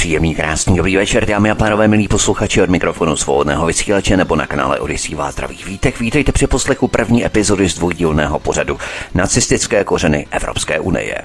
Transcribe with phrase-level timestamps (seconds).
[0.00, 4.46] Příjemný, krásný dobrý večer, dámy a pánové, milí posluchači od mikrofonu svobodného vysílače nebo na
[4.46, 6.00] kanále Odisí Vátravých vítek.
[6.00, 8.78] Vítejte při poslechu první epizody z dvoudílného pořadu
[9.14, 11.18] Nacistické kořeny Evropské unie.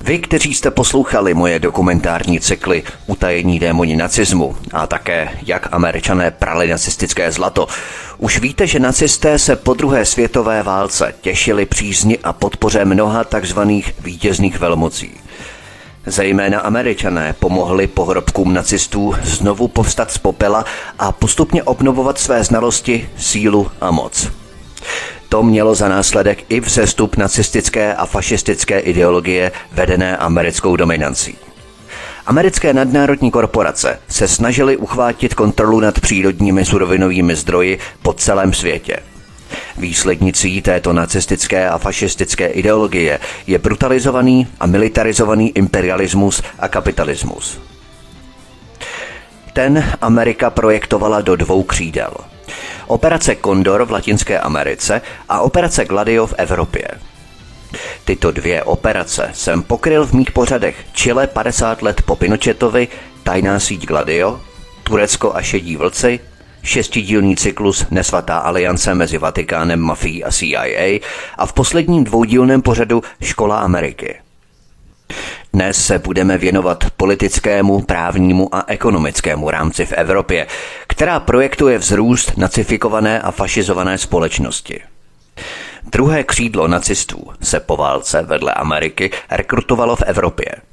[0.00, 6.68] Vy, kteří jste poslouchali moje dokumentární cykly Utajení démoni nacismu a také Jak američané prali
[6.68, 7.66] nacistické zlato,
[8.18, 13.94] už víte, že nacisté se po druhé světové válce těšili přízni a podpoře mnoha takzvaných
[14.00, 15.10] vítězných velmocí.
[16.06, 20.64] Zejména američané pomohli pohrobkům nacistů znovu povstat z popela
[20.98, 24.30] a postupně obnovovat své znalosti, sílu a moc.
[25.28, 31.36] To mělo za následek i vzestup nacistické a fašistické ideologie vedené americkou dominancí.
[32.26, 38.96] Americké nadnárodní korporace se snažily uchvátit kontrolu nad přírodními surovinovými zdroji po celém světě–
[39.78, 47.58] Výslednicí této nacistické a fašistické ideologie je brutalizovaný a militarizovaný imperialismus a kapitalismus.
[49.52, 52.10] Ten Amerika projektovala do dvou křídel.
[52.86, 56.88] Operace Condor v Latinské Americe a operace Gladio v Evropě.
[58.04, 62.88] Tyto dvě operace jsem pokryl v mých pořadech Chile 50 let po Pinochetovi,
[63.22, 64.40] Tajná síť Gladio,
[64.82, 66.20] Turecko a šedí vlci
[66.62, 71.00] šestidílný cyklus Nesvatá aliance mezi Vatikánem, mafií a CIA
[71.38, 74.20] a v posledním dvoudílném pořadu Škola Ameriky.
[75.52, 80.46] Dnes se budeme věnovat politickému, právnímu a ekonomickému rámci v Evropě,
[80.86, 84.80] která projektuje vzrůst nacifikované a fašizované společnosti.
[85.92, 90.46] Druhé křídlo nacistů se po válce vedle Ameriky rekrutovalo v Evropě–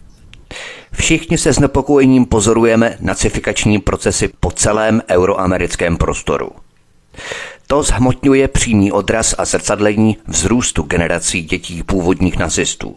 [0.92, 6.50] Všichni se znepokojením pozorujeme nacifikační procesy po celém euroamerickém prostoru.
[7.68, 12.96] To zhmotňuje přímý odraz a zrcadlení vzrůstu generací dětí původních nacistů.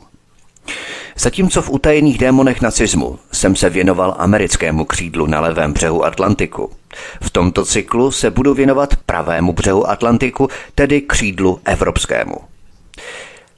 [1.18, 6.70] Zatímco v utajených démonech nacismu jsem se věnoval americkému křídlu na levém břehu Atlantiku.
[7.22, 12.34] V tomto cyklu se budu věnovat pravému břehu Atlantiku, tedy křídlu evropskému.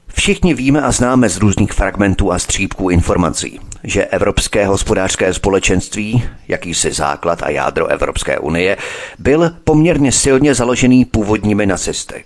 [0.07, 6.91] Všichni víme a známe z různých fragmentů a střípků informací, že Evropské hospodářské společenství, jakýsi
[6.91, 8.77] základ a jádro Evropské unie,
[9.19, 12.23] byl poměrně silně založený původními nacisty.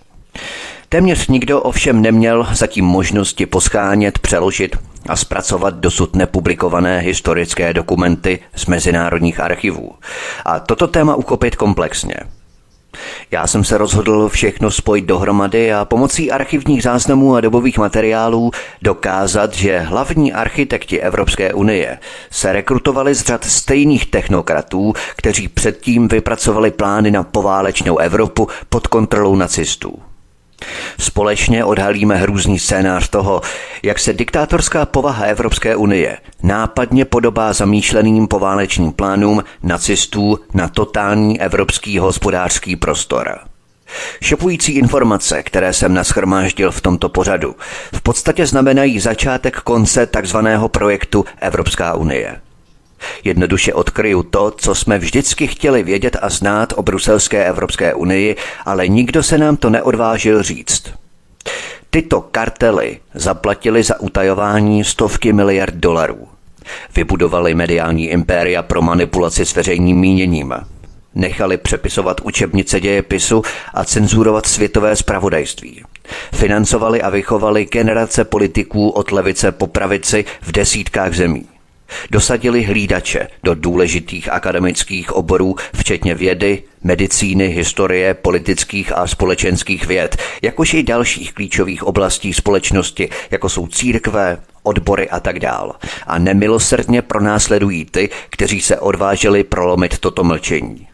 [0.90, 4.76] Téměř nikdo ovšem neměl zatím možnosti poschánět, přeložit
[5.10, 9.92] a zpracovat dosud nepublikované historické dokumenty z mezinárodních archivů.
[10.46, 12.16] A toto téma uchopit komplexně–
[13.32, 19.54] já jsem se rozhodl všechno spojit dohromady a pomocí archivních záznamů a dobových materiálů dokázat,
[19.54, 22.00] že hlavní architekti Evropské unie
[22.32, 29.36] se rekrutovali z řad stejných technokratů, kteří předtím vypracovali plány na poválečnou Evropu pod kontrolou
[29.36, 30.07] nacistů.
[31.00, 33.42] Společně odhalíme hrůzný scénář toho,
[33.84, 42.00] jak se diktátorská povaha Evropské unie nápadně podobá zamýšleným poválečným plánům nacistů na totální evropský
[42.00, 43.40] hospodářský prostor.
[44.22, 47.56] Šopující informace, které jsem naschromáždil v tomto pořadu,
[47.96, 52.42] v podstatě znamenají začátek konce takzvaného projektu Evropská unie.
[53.24, 58.36] Jednoduše odkryju to, co jsme vždycky chtěli vědět a znát o bruselské Evropské unii,
[58.66, 60.84] ale nikdo se nám to neodvážil říct.
[61.90, 66.28] Tyto kartely zaplatili za utajování stovky miliard dolarů.
[66.96, 70.54] Vybudovali mediální impéria pro manipulaci s veřejným míněním.
[71.16, 73.42] Nechali přepisovat učebnice dějepisu
[73.74, 75.84] a cenzurovat světové spravodajství.
[76.34, 81.46] Financovali a vychovali generace politiků od levice po pravici v desítkách zemí.
[82.12, 90.74] Dosadili hlídače do důležitých akademických oborů, včetně vědy, medicíny, historie, politických a společenských věd, jakož
[90.74, 95.76] i dalších klíčových oblastí společnosti, jako jsou církve, odbory a tak dál.
[96.08, 100.88] A nemilosrdně pronásledují ty, kteří se odvážili prolomit toto mlčení.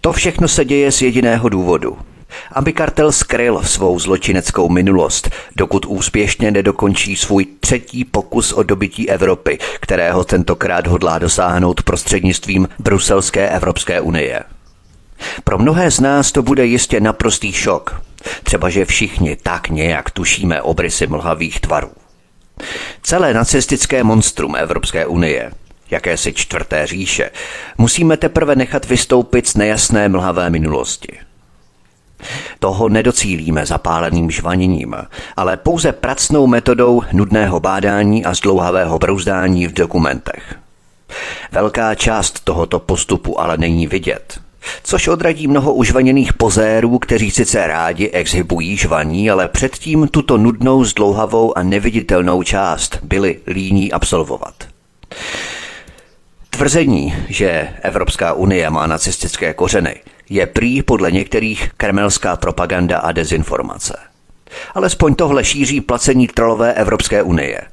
[0.00, 1.98] To všechno se děje z jediného důvodu–
[2.52, 9.58] aby kartel skryl svou zločineckou minulost, dokud úspěšně nedokončí svůj třetí pokus o dobytí Evropy,
[9.80, 14.42] kterého tentokrát hodlá dosáhnout prostřednictvím Bruselské Evropské unie.
[15.44, 18.02] Pro mnohé z nás to bude jistě naprostý šok,
[18.42, 21.90] třeba že všichni tak nějak tušíme obrysy mlhavých tvarů.
[23.02, 25.50] Celé nacistické monstrum Evropské unie,
[25.90, 27.30] jakési čtvrté říše,
[27.78, 31.18] musíme teprve nechat vystoupit z nejasné mlhavé minulosti–
[32.58, 34.94] Toho nedocílíme zapáleným žvaněním,
[35.36, 40.54] ale pouze pracnou metodou nudného bádání a zdlouhavého brouzdání v dokumentech.
[41.52, 44.40] Velká část tohoto postupu ale není vidět,
[44.82, 51.58] což odradí mnoho užvaněných pozérů, kteří sice rádi exhibují žvaní, ale předtím tuto nudnou, zdlouhavou
[51.58, 54.54] a neviditelnou část byli líní absolvovat.
[56.50, 59.94] Tvrzení, že Evropská unie má nacistické kořeny,
[60.32, 63.98] je prý podle některých kremelská propaganda a dezinformace.
[64.74, 67.60] Alespoň tohle šíří placení trolové Evropské unie–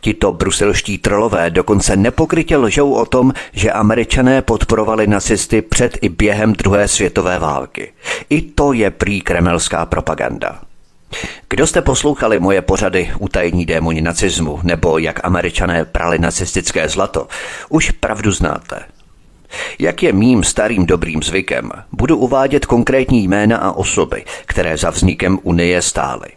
[0.00, 6.52] Tito bruselští trolové dokonce nepokrytě lžou o tom, že američané podporovali nacisty před i během
[6.52, 7.92] druhé světové války.
[8.30, 10.60] I to je prý kremelská propaganda.
[11.48, 17.28] Kdo jste poslouchali moje pořady Utajení démoni nacismu nebo jak američané prali nacistické zlato,
[17.68, 18.93] už pravdu znáte.
[19.78, 25.38] Jak je mým starým dobrým zvykem, budu uvádět konkrétní jména a osoby, které za vznikem
[25.42, 26.28] Unie stály.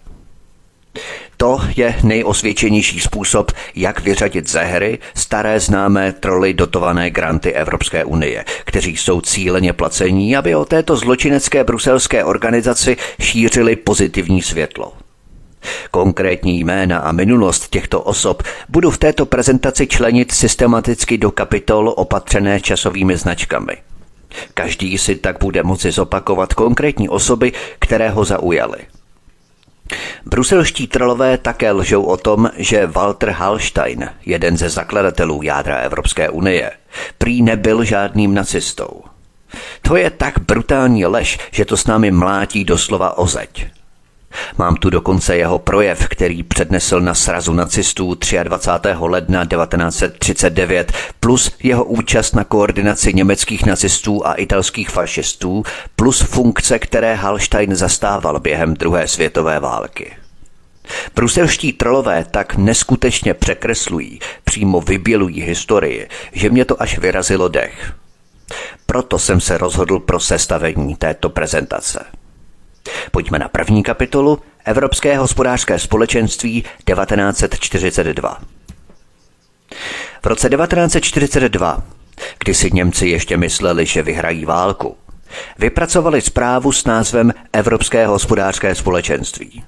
[1.38, 8.46] To je nejosvědčenější způsob, jak vyřadit ze hry staré známé troly dotované granty Evropské unie,
[8.66, 14.94] kteří jsou cíleně placení, aby o této zločinecké bruselské organizaci šířili pozitivní světlo.
[15.92, 22.62] Konkrétní jména a minulost těchto osob budu v této prezentaci členit systematicky do kapitol opatřené
[22.62, 23.78] časovými značkami.
[24.54, 28.80] Každý si tak bude moci zopakovat konkrétní osoby, které ho zaujaly.
[30.26, 36.72] Bruselští trolové také lžou o tom, že Walter Hallstein, jeden ze zakladatelů jádra Evropské unie,
[37.18, 39.04] prý nebyl žádným nacistou.
[39.82, 43.68] To je tak brutální lež, že to s námi mlátí doslova o zeď.
[44.58, 48.90] Mám tu dokonce jeho projev, který přednesl na srazu nacistů 23.
[49.00, 55.64] ledna 1939, plus jeho účast na koordinaci německých nacistů a italských fašistů,
[55.96, 60.14] plus funkce, které Hallstein zastával během druhé světové války.
[61.16, 67.94] Bruselští trolové tak neskutečně překreslují, přímo vybělují historii, že mě to až vyrazilo dech.
[68.86, 72.17] Proto jsem se rozhodl pro sestavení této prezentace.
[73.12, 78.38] Pojďme na první kapitolu Evropské hospodářské společenství 1942.
[80.22, 81.84] V roce 1942,
[82.40, 84.98] kdy si Němci ještě mysleli, že vyhrají válku,
[85.60, 89.64] vypracovali zprávu s názvem Evropské hospodářské společenství.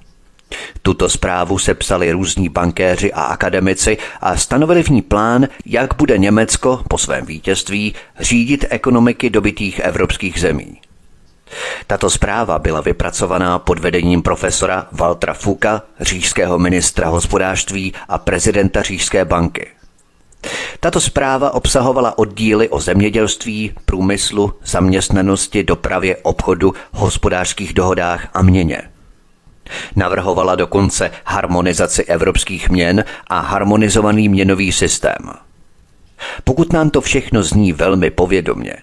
[0.82, 6.82] Tuto zprávu sepsali různí bankéři a akademici a stanovili v ní plán, jak bude Německo
[6.88, 10.80] po svém vítězství řídit ekonomiky dobitých evropských zemí.
[11.86, 19.24] Tato zpráva byla vypracovaná pod vedením profesora Waltra Fuka, říšského ministra hospodářství a prezidenta Říšské
[19.24, 19.66] banky.
[20.80, 28.82] Tato zpráva obsahovala oddíly o zemědělství, průmyslu, zaměstnanosti, dopravě, obchodu, hospodářských dohodách a měně.
[29.96, 35.30] Navrhovala dokonce harmonizaci evropských měn a harmonizovaný měnový systém.
[36.44, 38.74] Pokud nám to všechno zní velmi povědomně,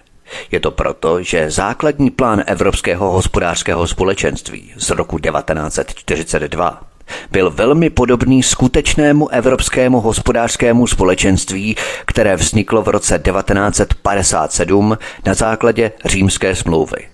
[0.50, 6.82] je to proto, že základní plán Evropského hospodářského společenství z roku 1942
[7.30, 11.76] byl velmi podobný skutečnému Evropskému hospodářskému společenství,
[12.06, 17.08] které vzniklo v roce 1957 na základě římské smlouvy.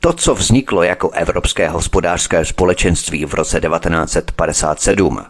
[0.00, 5.24] To, co vzniklo jako Evropské hospodářské společenství v roce 1957,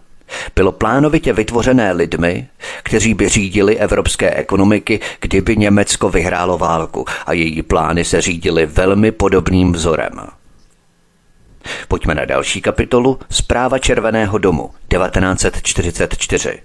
[0.54, 2.48] bylo plánovitě vytvořené lidmi,
[2.82, 9.12] kteří by řídili evropské ekonomiky, kdyby Německo vyhrálo válku a její plány se řídily velmi
[9.12, 10.12] podobným vzorem.
[11.88, 16.62] Pojďme na další kapitolu Zpráva Červeného domu 1944.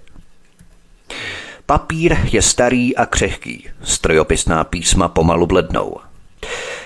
[1.66, 5.96] Papír je starý a křehký, strojopisná písma pomalu blednou.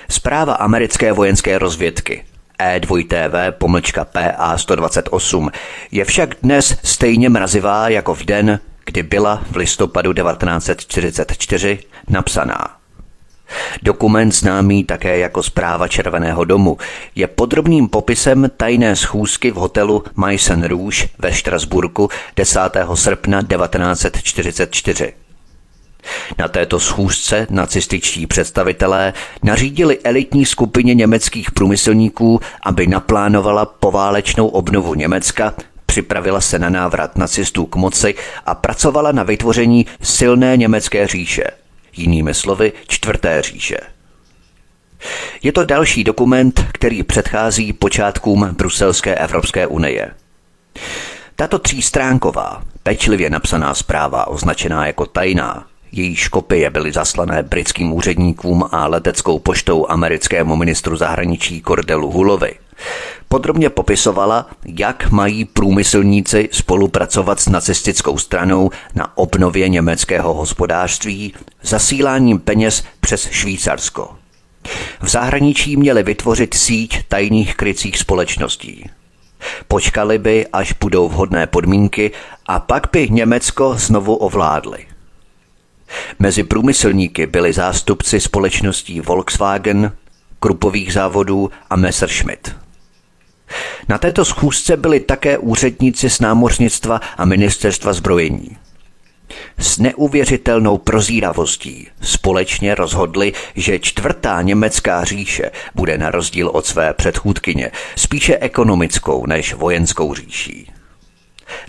[0.09, 2.25] Zpráva americké vojenské rozvědky
[2.61, 5.51] E2TV pomlčka PA 128
[5.91, 12.77] je však dnes stejně mrazivá jako v den, kdy byla v listopadu 1944 napsaná.
[13.83, 16.79] Dokument známý také jako zpráva Červeného domu
[17.15, 22.61] je podrobným popisem tajné schůzky v hotelu Meissen Rouge ve Štrasburku 10.
[22.95, 25.26] srpna 1944.
[26.39, 35.55] Na této schůzce nacističtí představitelé nařídili elitní skupině německých průmyslníků, aby naplánovala poválečnou obnovu Německa,
[35.87, 38.15] připravila se na návrat nacistů k moci
[38.47, 41.45] a pracovala na vytvoření silné německé říše,
[41.97, 43.79] jinými slovy čtvrté říše.
[45.43, 50.11] Je to další dokument, který předchází počátkům Bruselské Evropské unie.
[51.37, 58.87] Tato třístránková, pečlivě napsaná zpráva, označená jako tajná, Její kopie byly zaslané britským úředníkům a
[58.87, 62.55] leteckou poštou americkému ministru zahraničí Cordelu Hulovi.
[63.29, 72.85] Podrobně popisovala, jak mají průmyslníci spolupracovat s nacistickou stranou na obnově německého hospodářství zasíláním peněz
[73.01, 74.17] přes Švýcarsko.
[75.03, 78.91] V zahraničí měli vytvořit síť tajných krycích společností.
[79.69, 82.11] Počkali by, až budou vhodné podmínky
[82.47, 84.86] a pak by Německo znovu ovládli.
[86.19, 89.93] Mezi průmyslníky byli zástupci společností Volkswagen,
[90.41, 92.57] Krupových závodů a Messerschmitt.
[93.89, 98.57] Na této schůzce byli také úředníci z námořnictva a ministerstva zbrojení.
[99.59, 107.71] S neuvěřitelnou prozíravostí společně rozhodli, že čtvrtá německá říše bude na rozdíl od své předchůdkyně
[107.97, 110.76] spíše ekonomickou než vojenskou říší.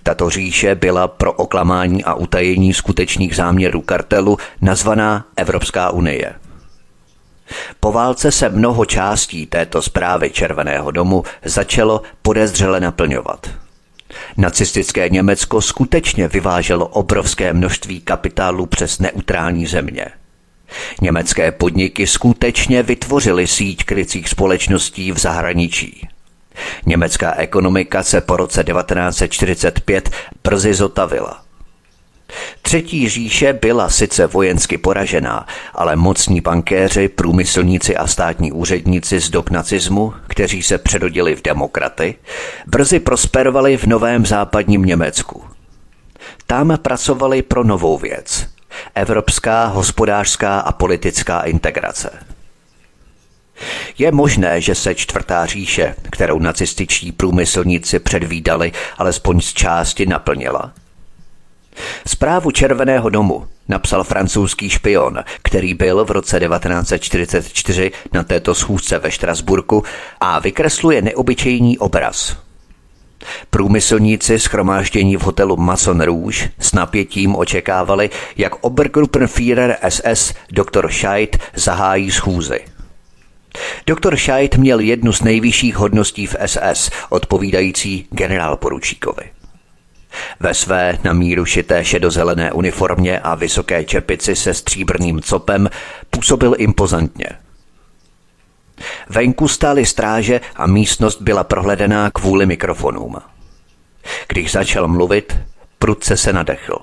[0.03, 6.33] Tato říše byla pro oklamání a utajení skutečných záměrů kartelu nazvaná Evropská unie.
[7.79, 13.49] Po válce se mnoho částí této zprávy Červeného domu začalo podezřele naplňovat–
[14.37, 20.05] Nacistické Německo skutečně vyváželo obrovské množství kapitálu přes neutrální země.
[21.01, 26.07] Německé podniky skutečně vytvořily síť krycích společností v zahraničí.
[26.85, 30.09] Německá ekonomika se po roce 1945
[30.43, 31.41] brzy zotavila.
[32.61, 39.49] Třetí říše byla sice vojensky poražená, ale mocní bankéři, průmyslníci a státní úředníci z dob
[39.49, 42.15] nacismu, kteří se předodili v demokraty,
[42.67, 45.43] brzy prosperovali v novém západním Německu.
[46.47, 48.47] Tam pracovali pro novou věc–
[48.95, 52.09] evropská hospodářská a politická integrace.
[53.97, 60.71] Je možné, že se čtvrtá říše, kterou nacističtí průmyslníci předvídali, alespoň z části naplnila–
[62.07, 69.11] Zprávu Červeného domu napsal francouzský špion, který byl v roce 1944 na této schůzce ve
[69.11, 69.83] Štrasburku
[70.19, 72.37] a vykresluje neobyčejný obraz.
[73.49, 80.91] Průmyslníci schromáždění v hotelu Mason Rouge s napětím očekávali, jak Obergruppenführer SS dr.
[80.91, 82.76] Scheidt zahájí schůzy.
[83.87, 89.23] Doktor Scheidt měl jednu z nejvyšších hodností v SS, odpovídající generál poručíkovi.
[90.39, 95.69] Ve své na míru šité šedozelené uniformě a vysoké čepici se stříbrným copem
[96.09, 97.29] působil impozantně.
[99.09, 103.15] Venku stály stráže a místnost byla prohledená kvůli mikrofonům.
[104.27, 105.37] Když začal mluvit,
[105.79, 106.79] prudce se nadechl.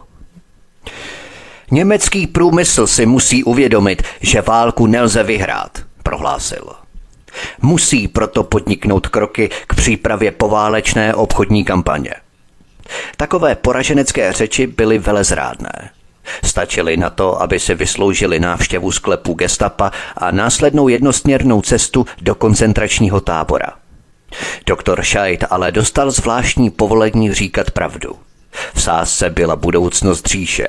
[1.71, 6.73] Německý průmysl si musí uvědomit, že válku nelze vyhrát, prohlásil.
[7.62, 12.14] Musí proto podniknout kroky k přípravě poválečné obchodní kampaně.
[13.16, 15.90] Takové poraženecké řeči byly velezrádné.
[16.44, 23.20] Stačili na to, aby si vysloužili návštěvu sklepu gestapa a následnou jednosměrnou cestu do koncentračního
[23.20, 23.73] tábora.
[24.66, 28.16] Doktor Scheidt ale dostal zvláštní povolení říkat pravdu.
[28.75, 30.66] V sázce byla budoucnost říše.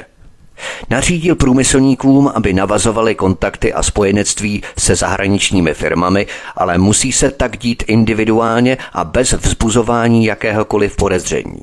[0.90, 7.84] Nařídil průmyslníkům, aby navazovali kontakty a spojenectví se zahraničními firmami, ale musí se tak dít
[7.88, 11.62] individuálně a bez vzbuzování jakéhokoliv podezření.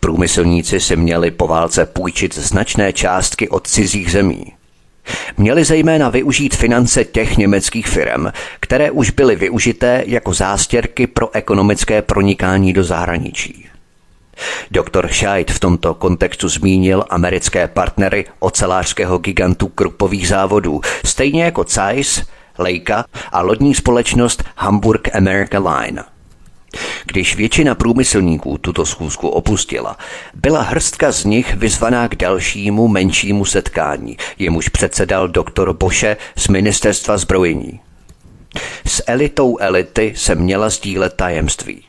[0.00, 4.52] Průmyslníci si měli po válce půjčit značné částky od cizích zemí.
[5.36, 8.26] Měli zejména využít finance těch německých firm,
[8.60, 13.68] které už byly využité jako zástěrky pro ekonomické pronikání do zahraničí.
[14.70, 22.22] Doktor Scheidt v tomto kontextu zmínil americké partnery ocelářského gigantu krupových závodů, stejně jako Zeiss,
[22.58, 26.04] Leica a lodní společnost Hamburg America Line–
[27.06, 29.96] když většina průmyslníků tuto schůzku opustila,
[30.34, 37.18] byla hrstka z nich vyzvaná k dalšímu menšímu setkání, jemuž předsedal doktor Boše z ministerstva
[37.18, 37.80] zbrojení.
[38.86, 41.84] S elitou elity se měla sdílet tajemství.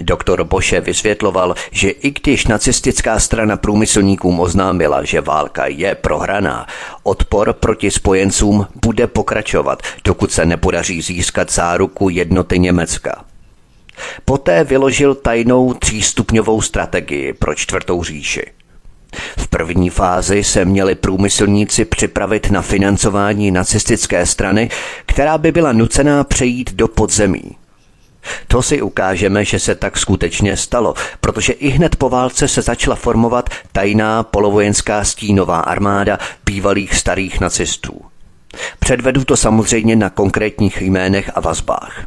[0.00, 6.66] Doktor Boše vysvětloval, že i když nacistická strana průmyslníkům oznámila, že válka je prohraná,
[7.02, 13.24] odpor proti spojencům bude pokračovat, dokud se nepodaří získat záruku jednoty Německa.
[14.24, 18.42] Poté vyložil tajnou třístupňovou strategii pro čtvrtou říši.
[19.38, 24.70] V první fázi se měli průmyslníci připravit na financování nacistické strany,
[25.06, 27.56] která by byla nucená přejít do podzemí.
[28.48, 32.96] To si ukážeme, že se tak skutečně stalo, protože i hned po válce se začala
[32.96, 38.00] formovat tajná polovojenská stínová armáda bývalých starých nacistů.
[38.78, 42.06] Předvedu to samozřejmě na konkrétních jménech a vazbách.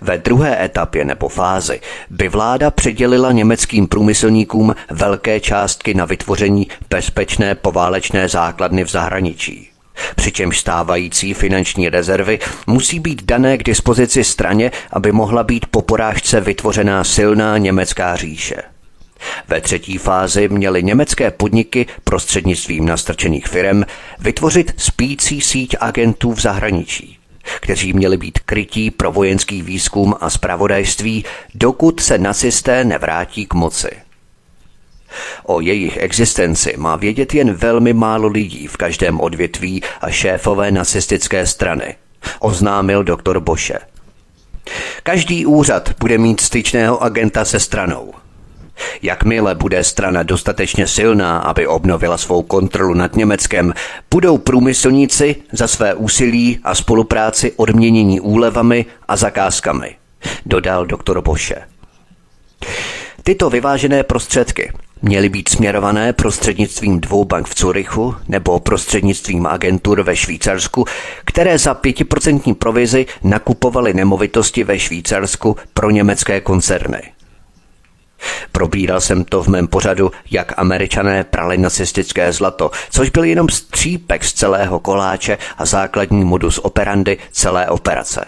[0.00, 7.54] Ve druhé etapě nebo fázi by vláda předělila německým průmyslníkům velké částky na vytvoření bezpečné
[7.54, 9.69] poválečné základny v zahraničí.
[10.16, 16.40] Přičemž stávající finanční rezervy musí být dané k dispozici straně, aby mohla být po porážce
[16.40, 18.56] vytvořená silná německá říše.
[19.48, 23.82] Ve třetí fázi měly německé podniky prostřednictvím nastrčených firm
[24.18, 27.20] vytvořit spící síť agentů v zahraničí
[27.60, 33.90] kteří měli být krytí pro vojenský výzkum a zpravodajství, dokud se nacisté nevrátí k moci.
[35.44, 41.46] O jejich existenci má vědět jen velmi málo lidí v každém odvětví a šéfové nacistické
[41.46, 41.94] strany,
[42.40, 43.78] oznámil doktor Boše.
[45.02, 48.12] Každý úřad bude mít styčného agenta se stranou.
[49.02, 53.74] Jakmile bude strana dostatečně silná, aby obnovila svou kontrolu nad Německem,
[54.10, 59.96] budou průmyslníci za své úsilí a spolupráci odměnění úlevami a zakázkami,
[60.46, 61.56] dodal doktor Boše.
[63.22, 64.72] Tyto vyvážené prostředky
[65.02, 70.84] měly být směrované prostřednictvím dvou bank v Curychu nebo prostřednictvím agentur ve Švýcarsku,
[71.24, 77.02] které za pětiprocentní provizi nakupovaly nemovitosti ve Švýcarsku pro německé koncerny.
[78.52, 84.24] Probíral jsem to v mém pořadu, jak američané prali nacistické zlato, což byl jenom střípek
[84.24, 88.24] z celého koláče a základní modus operandi celé operace.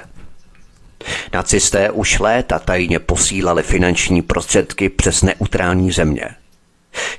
[1.33, 6.25] Nacisté už léta tajně posílali finanční prostředky přes neutrální země.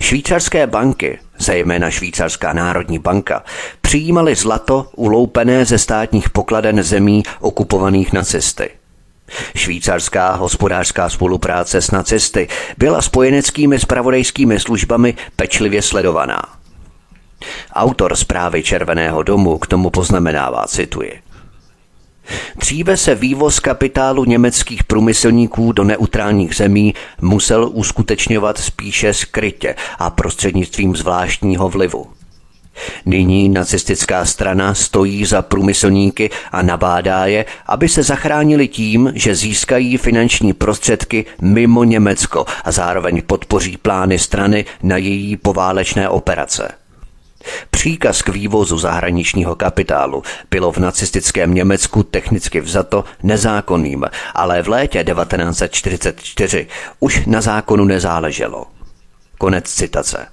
[0.01, 3.43] Švýcarské banky, zejména Švýcarská národní banka,
[3.81, 8.69] přijímaly zlato uloupené ze státních pokladen zemí okupovaných nacisty–
[9.55, 12.47] Švýcarská hospodářská spolupráce s nacisty
[12.77, 16.41] byla spojeneckými spravodajskými službami pečlivě sledovaná.
[17.73, 21.22] Autor zprávy Červeného domu k tomu poznamenává, cituji.
[22.55, 30.95] Dříve se vývoz kapitálu německých průmyslníků do neutrálních zemí musel uskutečňovat spíše skrytě a prostřednictvím
[30.95, 32.07] zvláštního vlivu.
[33.05, 39.97] Nyní nacistická strana stojí za průmyslníky a nabádá je, aby se zachránili tím, že získají
[39.97, 46.82] finanční prostředky mimo Německo a zároveň podpoří plány strany na její poválečné operace.
[47.71, 55.03] Příkaz k vývozu zahraničního kapitálu bylo v nacistickém Německu technicky vzato nezákonným, ale v létě
[55.03, 56.67] 1944
[56.99, 58.65] už na zákonu nezáleželo.
[59.37, 60.27] Konec citace.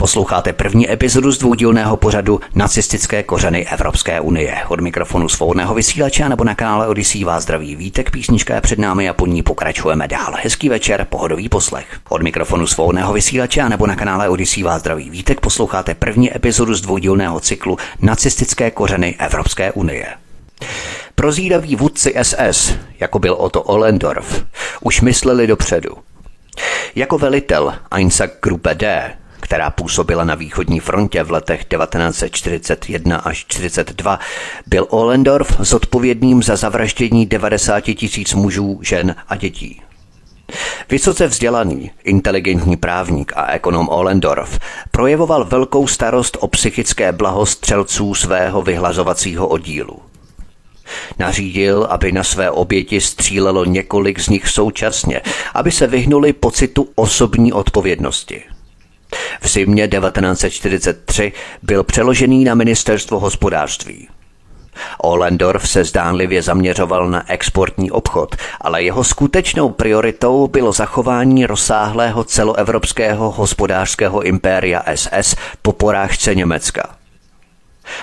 [0.00, 4.56] Posloucháte první epizodu z dvoudílného pořadu Nacistické kořeny Evropské unie.
[4.68, 9.08] Od mikrofonu svobodného vysílače nebo na kanále Odisí vás zdraví vítek, písnička je před námi
[9.08, 10.34] a po ní pokračujeme dál.
[10.42, 11.86] Hezký večer, pohodový poslech.
[12.08, 16.80] Od mikrofonu svobodného vysílače nebo na kanále Odisí vás zdraví vítek posloucháte první epizodu z
[16.80, 20.06] dvoudílného cyklu Nacistické kořeny Evropské unie.
[21.14, 24.44] Prozíraví vůdci SS, jako byl Otto Ollendorf,
[24.80, 25.90] už mysleli dopředu.
[26.94, 29.12] Jako velitel Einsatzgruppe D
[29.50, 34.18] která působila na východní frontě v letech 1941 až 42,
[34.66, 39.82] byl Ohlendorf zodpovědným za zavraždění 90 tisíc mužů, žen a dětí.
[40.90, 44.58] Vysoce vzdělaný, inteligentní právník a ekonom Ohlendorf
[44.90, 49.98] projevoval velkou starost o psychické blaho střelců svého vyhlazovacího oddílu.
[51.18, 55.20] Nařídil, aby na své oběti střílelo několik z nich současně,
[55.54, 58.42] aby se vyhnuli pocitu osobní odpovědnosti.
[59.40, 64.08] V zimě 1943 byl přeložený na ministerstvo hospodářství.
[64.98, 73.30] Ohlendorf se zdánlivě zaměřoval na exportní obchod, ale jeho skutečnou prioritou bylo zachování rozsáhlého celoevropského
[73.30, 76.96] hospodářského impéria SS po porážce Německa.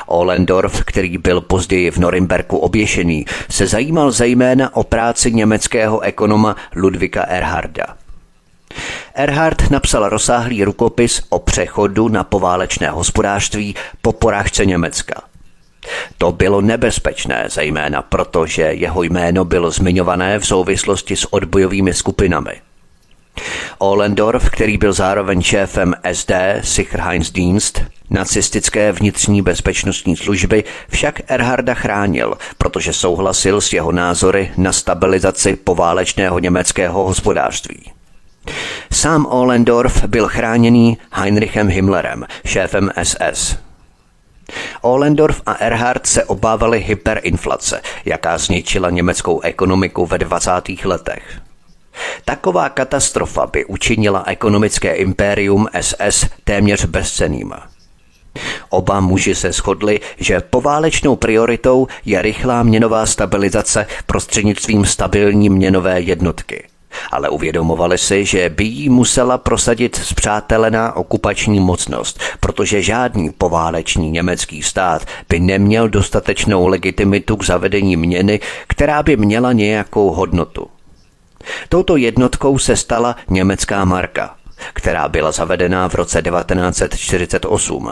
[0.06, 7.24] Ohlendorf, který byl později v Norimberku oběšený, se zajímal zejména o práci německého ekonoma Ludvika
[7.24, 8.07] Erharda.
[9.14, 15.22] Erhard napsal rozsáhlý rukopis o přechodu na poválečné hospodářství po porážce Německa.
[16.18, 22.62] To bylo nebezpečné, zejména proto, že jeho jméno bylo zmiňované v souvislosti s odbojovými skupinami.
[23.78, 32.94] Ohlendorf, který byl zároveň šéfem SD Sicherheitsdienst, nacistické vnitřní bezpečnostní služby, však Erharda chránil, protože
[32.94, 37.97] souhlasil s jeho názory na stabilizaci poválečného německého hospodářství.
[38.92, 43.58] Sám Ohlendorf byl chráněný Heinrichem Himmlerem, šéfem SS.
[44.82, 50.52] Ohlendorf a Erhard se obávali hyperinflace, jaká zničila německou ekonomiku ve 20.
[50.86, 51.42] letech.
[52.26, 57.54] Taková katastrofa by učinila ekonomické impérium SS téměř bezceným.
[58.70, 66.64] Oba muži se shodli, že poválečnou prioritou je rychlá měnová stabilizace prostřednictvím stabilní měnové jednotky.
[67.12, 74.64] Ale uvědomovali si, že by jí musela prosadit zpřátelená okupační mocnost, protože žádný poválečný německý
[74.64, 80.68] stát by neměl dostatečnou legitimitu k zavedení měny, která by měla nějakou hodnotu.
[81.70, 84.36] Touto jednotkou se stala německá marka,
[84.74, 87.90] která byla zavedená v roce 1948.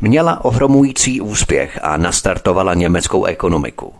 [0.00, 3.94] Měla ohromující úspěch a nastartovala německou ekonomiku.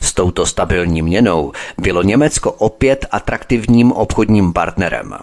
[0.00, 5.14] S touto stabilní měnou bylo Německo opět atraktivním obchodním partnerem.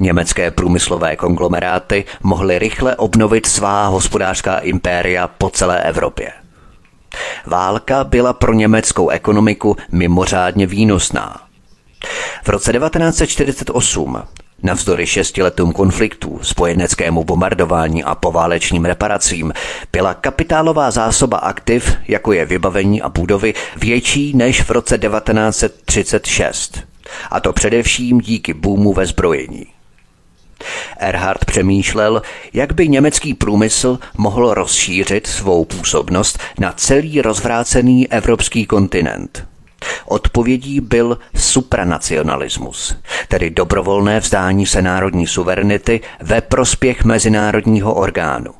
[0.00, 6.32] Německé průmyslové konglomeráty mohly rychle obnovit svá hospodářská impéria po celé Evropě.
[7.46, 11.40] Válka byla pro německou ekonomiku mimořádně výnosná.
[12.44, 14.22] V roce 1948
[14.62, 19.52] Navzdory šestiletům konfliktů, spojeneckému bombardování a poválečným reparacím
[19.92, 26.78] byla kapitálová zásoba aktiv, jako je vybavení a budovy, větší než v roce 1936.
[27.30, 29.66] A to především díky boomu ve zbrojení.
[30.98, 32.22] Erhard přemýšlel,
[32.52, 39.46] jak by německý průmysl mohl rozšířit svou působnost na celý rozvrácený evropský kontinent–
[40.06, 42.96] Odpovědí byl supranacionalismus,
[43.28, 48.54] tedy dobrovolné vzdání se národní suverenity ve prospěch mezinárodního orgánu.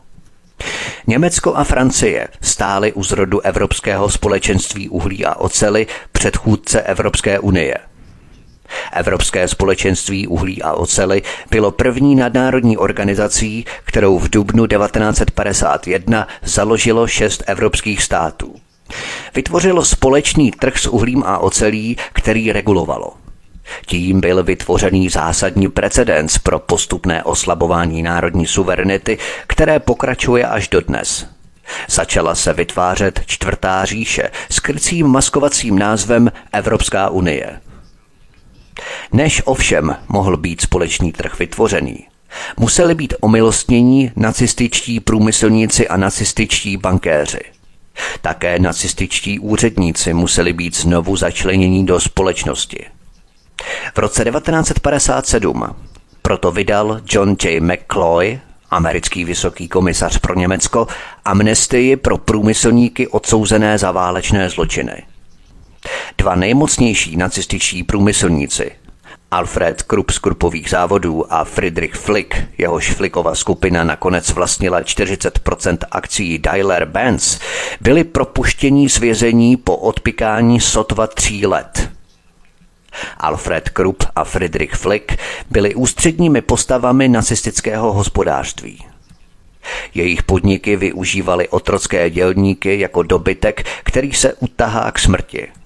[1.06, 7.76] Německo a Francie stály u zrodu Evropského společenství uhlí a ocely předchůdce Evropské unie.
[8.92, 17.42] Evropské společenství uhlí a ocely bylo první nadnárodní organizací, kterou v dubnu 1951 založilo šest
[17.46, 18.54] evropských států.
[19.34, 23.12] Vytvořilo společný trh s uhlím a ocelí, který regulovalo.
[23.86, 31.26] Tím byl vytvořený zásadní precedens pro postupné oslabování národní suverenity, které pokračuje až dodnes.
[31.88, 37.60] Začala se vytvářet čtvrtá říše s krycím maskovacím názvem Evropská unie.
[39.12, 42.06] Než ovšem mohl být společný trh vytvořený,
[42.56, 47.40] museli být omilostnění nacističtí průmyslníci a nacističtí bankéři–
[48.20, 52.84] také nacističtí úředníci museli být znovu začleněni do společnosti.
[53.94, 55.64] V roce 1957
[56.22, 57.60] proto vydal John J.
[57.60, 60.86] McCloy, americký vysoký komisař pro Německo,
[61.24, 65.02] amnestii pro průmyslníky odsouzené za válečné zločiny.
[66.18, 68.70] Dva nejmocnější nacističtí průmyslníci,
[69.32, 76.38] Alfred Krupp z Kruppových závodů a Friedrich Flick, jehož Flickova skupina nakonec vlastnila 40% akcí
[76.38, 77.40] Daimler-Benz,
[77.80, 81.90] byli propuštěni z vězení po odpikání sotva tří let.
[83.16, 85.12] Alfred Krupp a Friedrich Flick
[85.50, 88.86] byli ústředními postavami nacistického hospodářství.
[89.94, 95.48] Jejich podniky využívaly otrocké dělníky jako dobytek, který se utahá k smrti–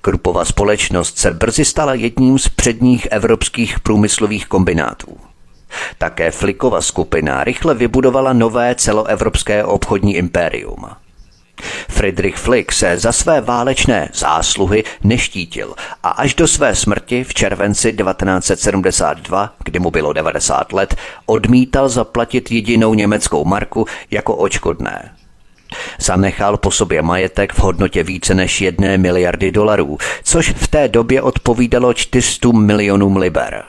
[0.00, 5.16] Krupova společnost se brzy stala jedním z předních evropských průmyslových kombinátů.
[5.98, 10.86] Také Flikova skupina rychle vybudovala nové celoevropské obchodní impérium.
[11.88, 17.92] Friedrich Flick se za své válečné zásluhy neštítil a až do své smrti v červenci
[17.92, 25.16] 1972, kdy mu bylo 90 let, odmítal zaplatit jedinou německou marku jako očkodné.
[25.98, 31.22] Zanechal po sobě majetek v hodnotě více než jedné miliardy dolarů, což v té době
[31.22, 33.64] odpovídalo 400 milionům liber.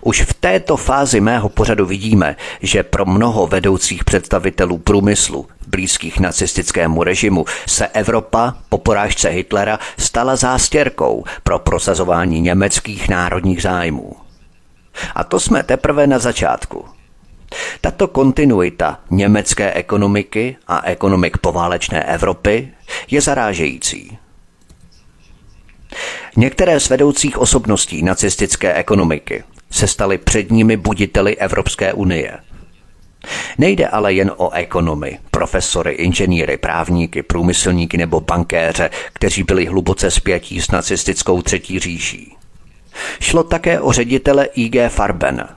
[0.00, 7.02] Už v této fázi mého pořadu vidíme, že pro mnoho vedoucích představitelů průmyslu, blízkých nacistickému
[7.02, 14.16] režimu, se Evropa po porážce Hitlera stala zástěrkou pro prosazování německých národních zájmů.
[15.14, 16.99] A to jsme teprve na začátku.
[17.80, 22.68] Tato kontinuita německé ekonomiky a ekonomik poválečné Evropy
[23.10, 24.18] je zarážející.
[26.36, 32.38] Některé z vedoucích osobností nacistické ekonomiky se staly předními buditeli Evropské unie.
[33.58, 40.60] Nejde ale jen o ekonomy, profesory, inženýry, právníky, průmyslníky nebo bankéře, kteří byli hluboce spjatí
[40.60, 42.36] s nacistickou třetí říší.
[43.20, 45.48] Šlo také o ředitele IG Farben,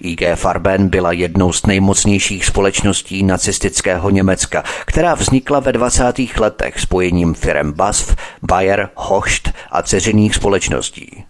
[0.00, 6.14] IG Farben byla jednou z nejmocnějších společností nacistického Německa, která vznikla ve 20.
[6.38, 11.24] letech spojením firm BASF, Bayer, Hocht a ceřiných společností.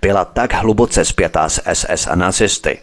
[0.00, 2.78] Byla tak hluboce spjatá s SS a nacisty,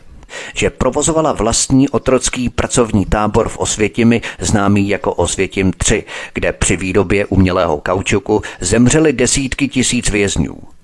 [0.53, 6.03] že provozovala vlastní otrocký pracovní tábor v Osvětimi, známý jako Osvětim 3,
[6.33, 10.74] kde při výrobě umělého kaučuku zemřely desítky tisíc vězňů.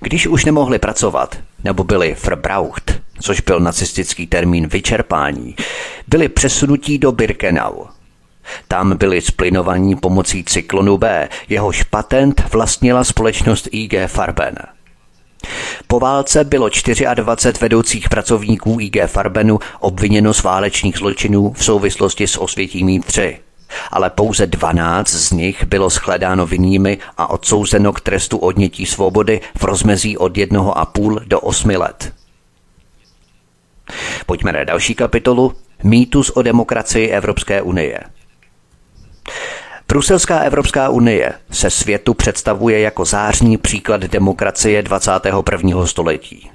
[0.00, 5.56] Když už nemohli pracovat, nebo byli verbraucht, což byl nacistický termín vyčerpání,
[6.08, 7.84] byli přesunutí do Birkenau.
[8.68, 14.54] Tam byli splynovaní pomocí cyklonu B, jehož patent vlastnila společnost IG Farben.
[15.86, 16.70] Po válce bylo
[17.14, 23.38] 24 vedoucích pracovníků IG Farbenu obviněno z válečných zločinů v souvislosti s osvětímím 3
[23.90, 29.64] ale pouze 12 z nich bylo shledáno vinnými a odsouzeno k trestu odnětí svobody v
[29.64, 32.12] rozmezí od 1,5 do 8 let.
[34.26, 35.54] Pojďme na další kapitolu.
[35.82, 38.00] Mýtus o demokracii Evropské unie.
[39.88, 45.86] Bruselská Evropská unie se světu představuje jako zářný příklad demokracie 21.
[45.86, 46.50] století.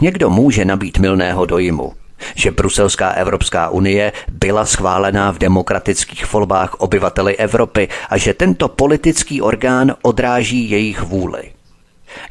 [0.00, 1.92] Někdo může nabít milného dojmu,
[2.34, 9.42] že Bruselská Evropská unie byla schválená v demokratických volbách obyvateli Evropy a že tento politický
[9.42, 11.52] orgán odráží jejich vůli.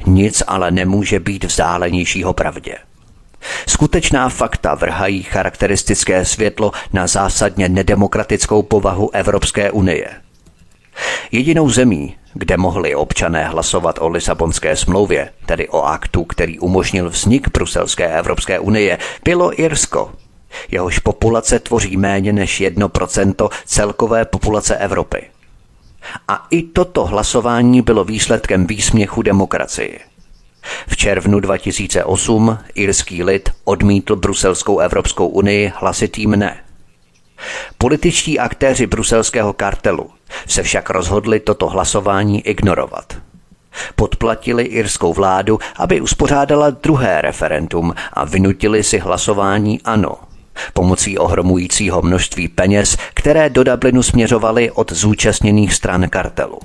[0.06, 2.76] Nic ale nemůže být vzdálenějšího pravdě.
[3.66, 10.25] Skutečná fakta vrhají charakteristické světlo na zásadně nedemokratickou povahu Evropské unie.
[11.32, 17.48] Jedinou zemí, kde mohli občané hlasovat o Lisabonské smlouvě, tedy o aktu, který umožnil vznik
[17.52, 20.12] Bruselské Evropské unie, bylo Irsko.
[20.70, 25.22] Jehož populace tvoří méně než 1% celkové populace Evropy.
[26.28, 30.00] A i toto hlasování bylo výsledkem výsměchu demokracii.
[30.86, 36.65] V červnu 2008 irský lid odmítl Bruselskou Evropskou unii hlasitým ne.
[37.78, 40.10] Političtí aktéři bruselského kartelu
[40.46, 43.16] se však rozhodli toto hlasování ignorovat.
[43.96, 50.16] Podplatili irskou vládu, aby uspořádala druhé referendum a vynutili si hlasování ano
[50.72, 56.58] pomocí ohromujícího množství peněz, které do Dublinu směřovaly od zúčastněných stran kartelu.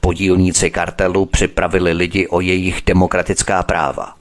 [0.00, 4.14] Podílníci kartelu připravili lidi o jejich demokratická práva.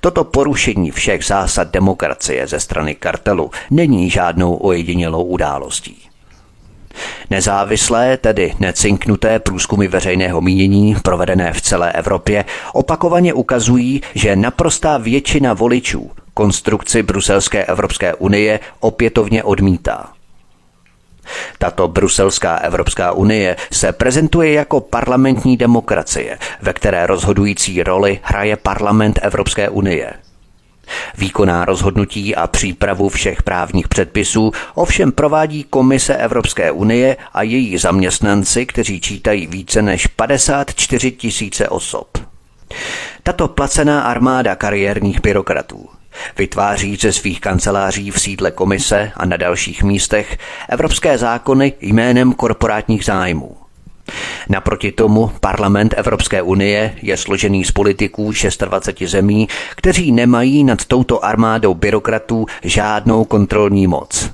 [0.00, 5.96] Toto porušení všech zásad demokracie ze strany kartelu není žádnou ojedinělou událostí.
[7.30, 15.54] Nezávislé, tedy necinknuté průzkumy veřejného mínění provedené v celé Evropě opakovaně ukazují, že naprostá většina
[15.54, 20.12] voličů konstrukci Bruselské Evropské unie opětovně odmítá.
[21.58, 29.18] Tato bruselská Evropská unie se prezentuje jako parlamentní demokracie, ve které rozhodující roli hraje parlament
[29.22, 30.12] Evropské unie.
[31.18, 38.66] Výkonná rozhodnutí a přípravu všech právních předpisů ovšem provádí Komise Evropské unie a její zaměstnanci,
[38.66, 42.18] kteří čítají více než 54 tisíce osob.
[43.22, 45.88] Tato placená armáda kariérních byrokratů
[46.38, 53.04] Vytváří ze svých kanceláří v sídle komise a na dalších místech evropské zákony jménem korporátních
[53.04, 53.56] zájmů.
[54.48, 61.24] Naproti tomu parlament Evropské unie je složený z politiků 26 zemí, kteří nemají nad touto
[61.24, 64.30] armádou byrokratů žádnou kontrolní moc.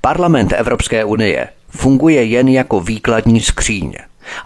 [0.00, 3.94] Parlament Evropské unie funguje jen jako výkladní skříň,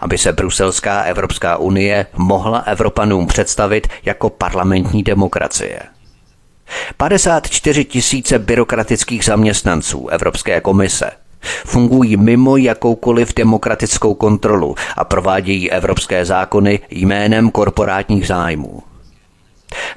[0.00, 5.80] aby se Bruselská Evropská unie mohla Evropanům představit jako parlamentní demokracie.
[6.96, 11.10] 54 tisíce byrokratických zaměstnanců Evropské komise
[11.64, 18.82] fungují mimo jakoukoliv demokratickou kontrolu a provádějí evropské zákony jménem korporátních zájmů.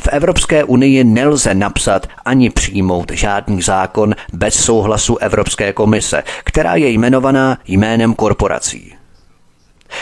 [0.01, 6.89] V Evropské unii nelze napsat ani přijmout žádný zákon bez souhlasu Evropské komise, která je
[6.89, 8.95] jmenovaná jménem korporací.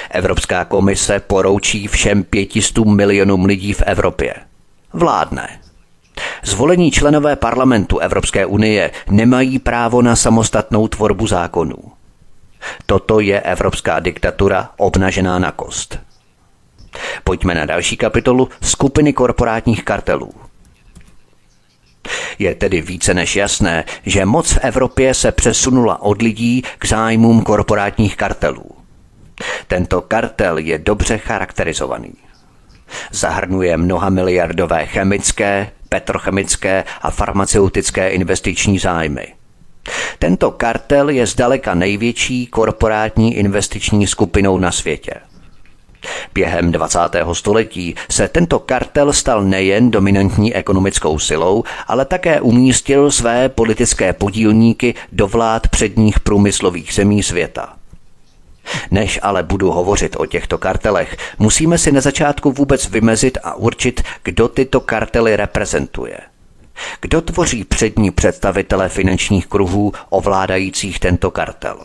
[0.09, 4.33] Evropská komise poroučí všem pětistům milionům lidí v Evropě.
[4.93, 5.62] Vládne.
[6.43, 11.75] Zvolení členové parlamentu Evropské unie nemají právo na samostatnou tvorbu zákonů.
[12.85, 15.99] Toto je evropská diktatura obnažená na kost.
[17.23, 20.33] Pojďme na další kapitolu skupiny korporátních kartelů.
[22.39, 27.41] Je tedy více než jasné, že moc v Evropě se přesunula od lidí k zájmům
[27.41, 28.65] korporátních kartelů.
[29.67, 32.13] Tento kartel je dobře charakterizovaný.
[33.11, 39.27] Zahrnuje mnoha miliardové chemické, petrochemické a farmaceutické investiční zájmy.
[40.19, 45.13] Tento kartel je zdaleka největší korporátní investiční skupinou na světě.
[46.33, 46.99] Během 20.
[47.33, 54.95] století se tento kartel stal nejen dominantní ekonomickou silou, ale také umístil své politické podílníky
[55.11, 57.82] do vlád předních průmyslových zemí světa.
[58.91, 64.01] Než ale budu hovořit o těchto kartelech, musíme si na začátku vůbec vymezit a určit,
[64.23, 66.17] kdo tyto kartely reprezentuje.
[67.01, 71.79] Kdo tvoří přední představitele finančních kruhů ovládajících tento kartel?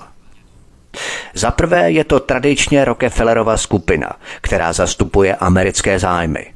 [1.35, 6.47] Za prvé je to tradičně Rockefellerova skupina, která zastupuje americké zájmy.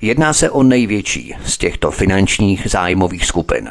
[0.00, 3.70] Jedná se o největší z těchto finančních zájmových skupin.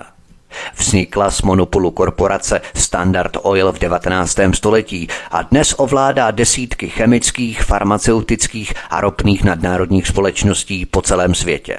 [0.77, 4.37] Vznikla z monopolu korporace Standard Oil v 19.
[4.53, 11.77] století a dnes ovládá desítky chemických, farmaceutických a ropných nadnárodních společností po celém světě.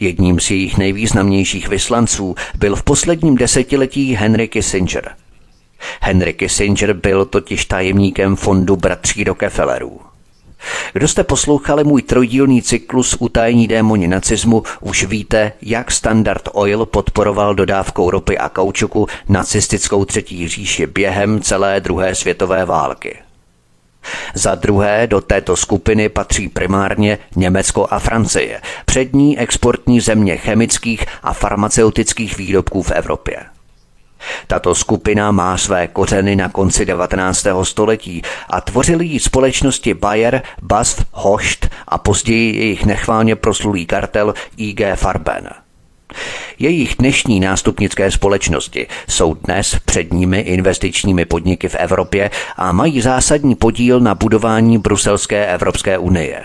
[0.00, 5.14] Jedním z jejich nejvýznamnějších vyslanců byl v posledním desetiletí Henry Kissinger.
[6.00, 10.07] Henry Kissinger byl totiž tajemníkem fondu bratří Rockefellerů.
[10.92, 17.54] Kdo jste poslouchali můj trojdílný cyklus utajení démoni nacismu, už víte, jak Standard Oil podporoval
[17.54, 23.18] dodávkou ropy a kaučuku nacistickou třetí říši během celé druhé světové války.
[24.34, 31.32] Za druhé do této skupiny patří primárně Německo a Francie, přední exportní země chemických a
[31.32, 33.36] farmaceutických výrobků v Evropě.
[34.46, 37.46] Tato skupina má své kořeny na konci 19.
[37.62, 44.80] století a tvořili ji společnosti Bayer, BASF, Hocht a později jejich nechválně proslulý kartel IG
[44.94, 45.48] Farben.
[46.58, 54.00] Jejich dnešní nástupnické společnosti jsou dnes předními investičními podniky v Evropě a mají zásadní podíl
[54.00, 56.44] na budování Bruselské Evropské unie.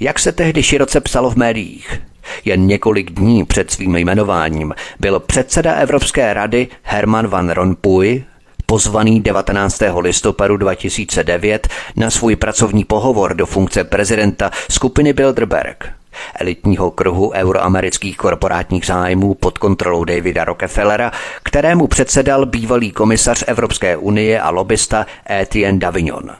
[0.00, 2.00] Jak se tehdy široce psalo v médiích,
[2.44, 8.24] jen několik dní před svým jmenováním byl předseda Evropské rady Herman van Rompuy
[8.72, 9.82] pozvaný 19.
[10.00, 15.88] listopadu 2009 na svůj pracovní pohovor do funkce prezidenta skupiny Bilderberg,
[16.34, 24.40] elitního kruhu euroamerických korporátních zájmů pod kontrolou Davida Rockefellera, kterému předsedal bývalý komisař Evropské unie
[24.40, 26.30] a lobista Etienne Davignon.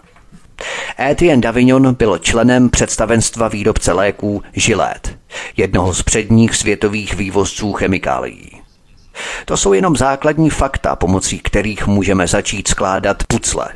[1.01, 5.11] Etienne Davignon byl členem představenstva výrobce léků Gillette,
[5.57, 8.63] jednoho z předních světových vývozců chemikálií.
[9.45, 13.69] To jsou jenom základní fakta, pomocí kterých můžeme začít skládat pucle.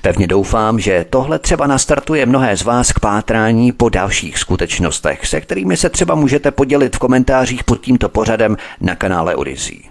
[0.00, 5.40] Pevně doufám, že tohle třeba nastartuje mnohé z vás k pátrání po dalších skutečnostech, se
[5.40, 9.82] kterými se třeba můžete podělit v komentářích pod tímto pořadem na kanále Odyssey.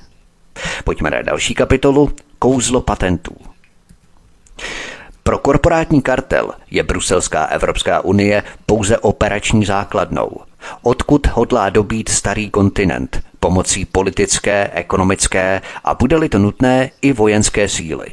[0.83, 3.35] Pojďme na další kapitolu Kouzlo patentů.
[5.27, 10.31] Pro korporátní kartel je Bruselská Evropská unie pouze operační základnou,
[10.81, 18.07] odkud hodlá dobít starý kontinent pomocí politické, ekonomické a bude-li to nutné i vojenské síly.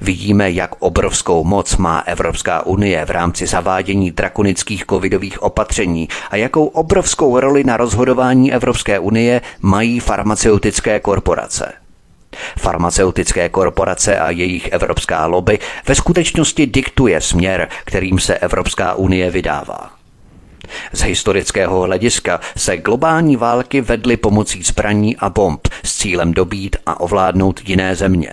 [0.00, 6.66] Vidíme, jak obrovskou moc má Evropská unie v rámci zavádění drakonických covidových opatření a jakou
[6.66, 11.81] obrovskou roli na rozhodování Evropské unie mají farmaceutické korporace.
[12.58, 19.90] Farmaceutické korporace a jejich evropská lobby ve skutečnosti diktuje směr, kterým se Evropská unie vydává.
[20.92, 27.00] Z historického hlediska se globální války vedly pomocí zbraní a bomb s cílem dobít a
[27.00, 28.32] ovládnout jiné země.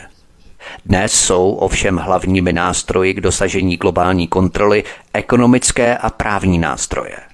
[0.86, 4.84] Dnes jsou ovšem hlavními nástroji k dosažení globální kontroly
[5.14, 7.29] ekonomické a právní nástroje.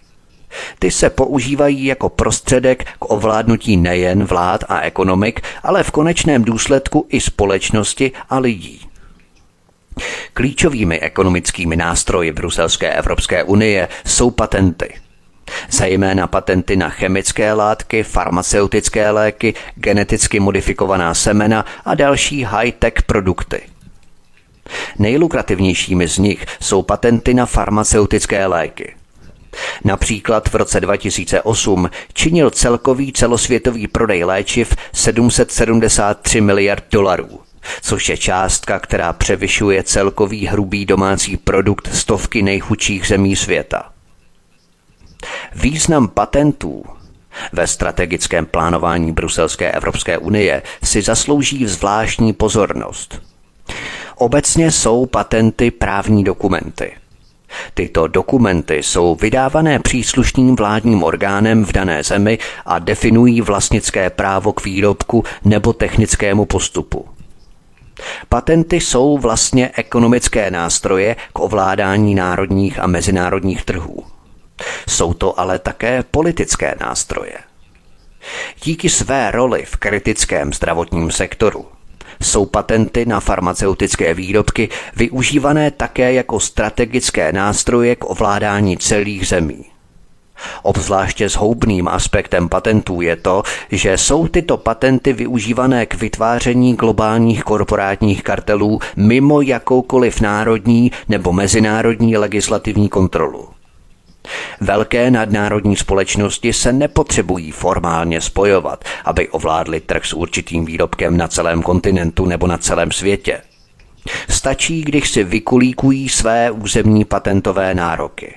[0.80, 7.06] Ty se používají jako prostředek k ovládnutí nejen vlád a ekonomik, ale v konečném důsledku
[7.10, 8.82] i společnosti a lidí.
[10.34, 14.94] Klíčovými ekonomickými nástroji Bruselské Evropské unie jsou patenty.
[15.70, 23.62] Zejména patenty na chemické látky, farmaceutické léky, geneticky modifikovaná semena a další high-tech produkty.
[25.00, 28.96] Nejlukrativnějšími z nich jsou patenty na farmaceutické léky.
[29.84, 37.39] Například v roce 2008 činil celkový celosvětový prodej léčiv 773 miliard dolarů
[37.82, 43.91] což je částka, která převyšuje celkový hrubý domácí produkt stovky nejchudších zemí světa.
[45.56, 46.86] Význam patentů
[47.54, 53.22] ve strategickém plánování Bruselské Evropské unie si zaslouží zvláštní pozornost.
[54.15, 56.94] Obecně jsou patenty právní dokumenty.
[57.74, 64.65] Tyto dokumenty jsou vydávané příslušným vládním orgánem v dané zemi a definují vlastnické právo k
[64.65, 67.06] výrobku nebo technickému postupu.
[68.30, 74.04] Patenty jsou vlastně ekonomické nástroje k ovládání národních a mezinárodních trhů.
[74.89, 77.38] Jsou to ale také politické nástroje.
[78.63, 81.65] Díky své roli v kritickém zdravotním sektoru
[82.21, 89.65] jsou patenty na farmaceutické výrobky využívané také jako strategické nástroje k ovládání celých zemí.
[90.63, 98.23] Obzvláště zhoubným aspektem patentů je to, že jsou tyto patenty využívané k vytváření globálních korporátních
[98.23, 103.54] kartelů mimo jakoukoliv národní nebo mezinárodní legislativní kontrolu.
[104.62, 111.62] Velké nadnárodní společnosti se nepotřebují formálně spojovat, aby ovládli trh s určitým výrobkem na celém
[111.62, 113.42] kontinentu nebo na celém světě.
[114.30, 118.36] Stačí, když si vykulíkují své územní patentové nároky.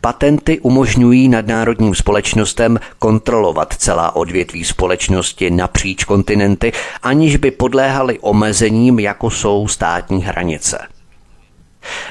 [0.00, 6.72] Patenty umožňují nadnárodním společnostem kontrolovat celá odvětví společnosti napříč kontinenty,
[7.02, 10.78] aniž by podléhaly omezením, jako jsou státní hranice.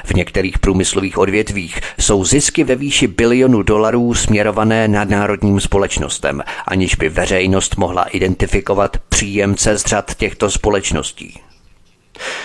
[0.04, 7.08] V některých průmyslových odvětvích jsou zisky ve výši bilionu dolarů směrované nadnárodním společnostem, aniž by
[7.08, 11.40] veřejnost mohla identifikovat příjemce z řad těchto společností.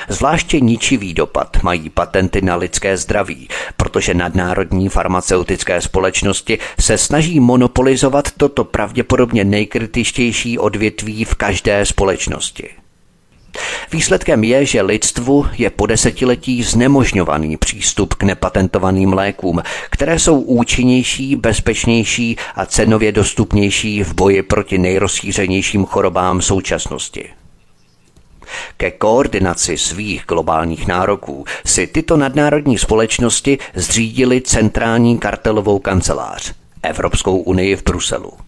[0.10, 3.48] Zvláště ničivý dopad mají patenty na lidské zdraví,
[3.78, 12.70] protože nadnárodní farmaceutické společnosti se snaží monopolizovat toto pravděpodobně nejkritičtější odvětví v každé společnosti.
[13.92, 21.36] Výsledkem je, že lidstvu je po desetiletí znemožňovaný přístup k nepatentovaným lékům, které jsou účinnější,
[21.36, 27.30] bezpečnější a cenově dostupnější v boji proti nejrozšířenějším chorobám současnosti.
[28.78, 36.54] Ke koordinaci svých globálních nároků si tyto nadnárodní společnosti zřídili centrální kartelovou kancelář
[36.84, 38.45] Evropskou unii v Bruselu.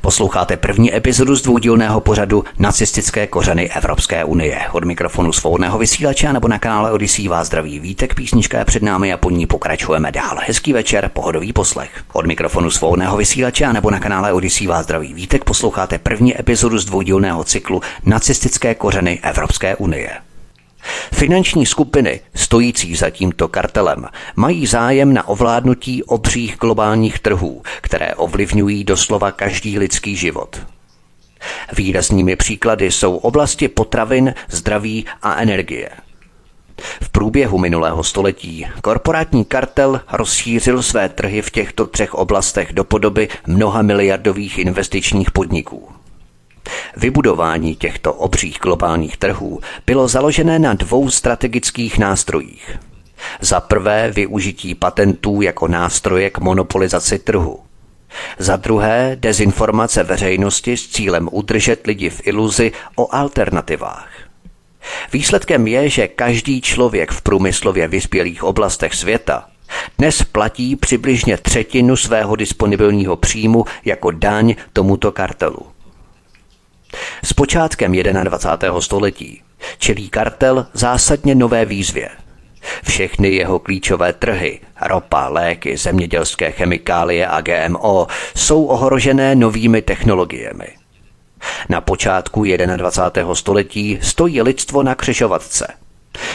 [0.00, 4.58] Posloucháte první epizodu z dvoudílného pořadu Nacistické kořeny Evropské unie.
[4.72, 9.12] Od mikrofonu svobodného vysílače nebo na kanále Odisí vás zdraví vítek, písnička je před námi
[9.12, 10.38] a po ní pokračujeme dál.
[10.46, 11.90] Hezký večer, pohodový poslech.
[12.12, 16.84] Od mikrofonu svobodného vysílače nebo na kanále Odisí vás zdraví vítek posloucháte první epizodu z
[16.84, 20.29] dvoudílného cyklu Nacistické kořeny Evropské unie.
[21.12, 24.06] Finanční skupiny stojící za tímto kartelem
[24.36, 30.60] mají zájem na ovládnutí obřích globálních trhů, které ovlivňují doslova každý lidský život.
[31.76, 35.90] Výraznými příklady jsou oblasti potravin, zdraví a energie.
[37.02, 43.28] V průběhu minulého století korporátní kartel rozšířil své trhy v těchto třech oblastech do podoby
[43.46, 45.99] mnoha miliardových investičních podniků.
[46.96, 52.78] Vybudování těchto obřích globálních trhů bylo založené na dvou strategických nástrojích.
[53.40, 57.58] Za prvé využití patentů jako nástroje k monopolizaci trhu.
[58.38, 64.08] Za druhé dezinformace veřejnosti s cílem udržet lidi v iluzi o alternativách.
[65.12, 69.44] Výsledkem je, že každý člověk v průmyslově vyspělých oblastech světa
[69.98, 75.66] dnes platí přibližně třetinu svého disponibilního příjmu jako daň tomuto kartelu.
[77.24, 78.80] S počátkem 21.
[78.80, 79.42] století
[79.78, 82.08] čelí kartel zásadně nové výzvě.
[82.84, 90.66] Všechny jeho klíčové trhy, ropa, léky, zemědělské chemikálie a GMO, jsou ohrožené novými technologiemi.
[91.68, 92.44] Na počátku
[92.76, 93.34] 21.
[93.34, 95.66] století stojí lidstvo na křižovatce.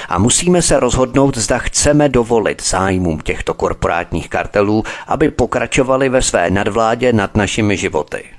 [0.10, 6.50] A musíme se rozhodnout, zda chceme dovolit zájmům těchto korporátních kartelů, aby pokračovali ve své
[6.50, 8.35] nadvládě nad našimi životy.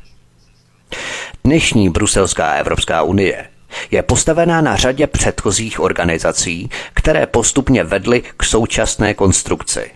[1.46, 3.46] Dnešní Bruselská Evropská unie
[3.90, 9.90] je postavená na řadě předchozích organizací, které postupně vedly k současné konstrukci.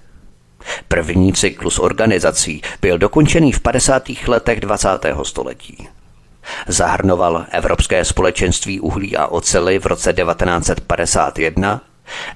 [0.88, 4.02] První cyklus organizací byl dokončený v 50.
[4.26, 4.88] letech 20.
[5.22, 5.88] století.
[6.66, 11.80] Zahrnoval Evropské společenství uhlí a ocely v roce 1951,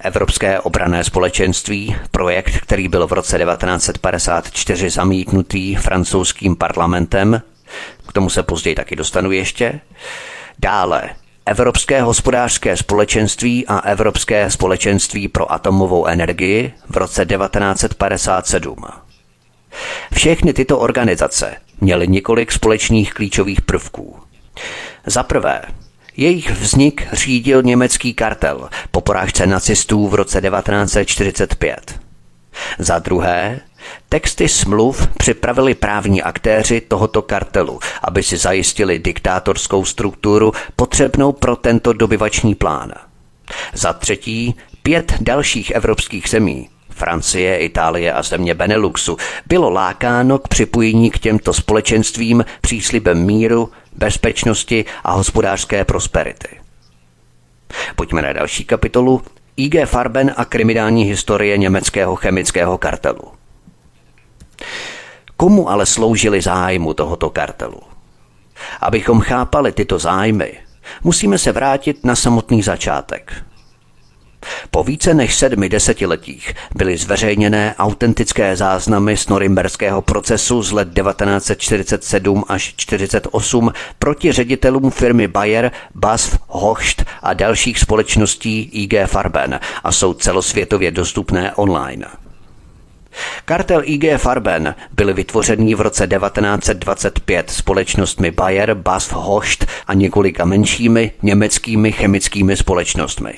[0.01, 7.43] Evropské obrané společenství, projekt, který byl v roce 1954 zamítnutý francouzským parlamentem,
[8.15, 9.81] tomu se později taky dostanu ještě.
[10.59, 11.11] Dále
[11.47, 18.77] Evropské hospodářské společenství a Evropské společenství pro atomovou energii v roce 1957.
[20.15, 24.19] Všechny tyto organizace měly několik společných klíčových prvků.
[25.07, 25.63] Za prvé,
[26.17, 32.01] jejich vznik řídil německý kartel po porážce nacistů v roce 1945.
[32.79, 33.61] Za druhé,
[34.09, 41.93] Texty smluv připravili právní aktéři tohoto kartelu, aby si zajistili diktátorskou strukturu potřebnou pro tento
[41.93, 42.93] dobyvační plán.
[43.75, 49.17] Za třetí, pět dalších evropských zemí Francie, Itálie a země Beneluxu
[49.47, 56.49] bylo lákáno k připojení k těmto společenstvím příslibem míru, bezpečnosti a hospodářské prosperity.
[57.97, 59.23] Pojďme na další kapitolu
[59.57, 63.34] IG Farben a kriminální historie německého chemického kartelu.
[65.37, 67.81] Komu ale sloužily zájmu tohoto kartelu?
[68.81, 70.55] Abychom chápali tyto zájmy,
[71.05, 73.33] musíme se vrátit na samotný začátek.
[74.71, 82.45] Po více než sedmi desetiletích byly zveřejněné autentické záznamy z norimberského procesu z let 1947
[82.49, 90.15] až 1948 proti ředitelům firmy Bayer, BASF, Hochst a dalších společností IG Farben a jsou
[90.15, 92.07] celosvětově dostupné online.
[93.45, 101.13] Kartel IG Farben byl vytvořený v roce 1925 společnostmi Bayer, BASF, Host a několika menšími
[101.23, 103.35] německými chemickými společnostmi.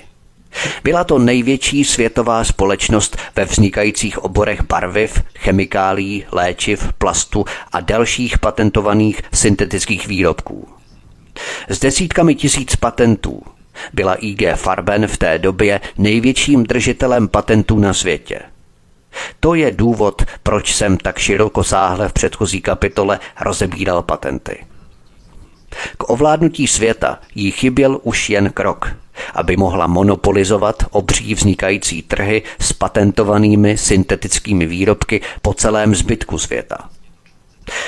[0.84, 9.22] Byla to největší světová společnost ve vznikajících oborech barviv, chemikálí, léčiv, plastu a dalších patentovaných
[9.32, 10.68] syntetických výrobků.
[11.68, 13.42] S desítkami tisíc patentů
[13.92, 18.40] byla IG Farben v té době největším držitelem patentů na světě.
[19.40, 24.64] To je důvod, proč jsem tak širokosáhle v předchozí kapitole rozebíral patenty.
[25.98, 28.96] K ovládnutí světa jí chyběl už jen krok,
[29.34, 36.90] aby mohla monopolizovat obří vznikající trhy s patentovanými syntetickými výrobky po celém zbytku světa.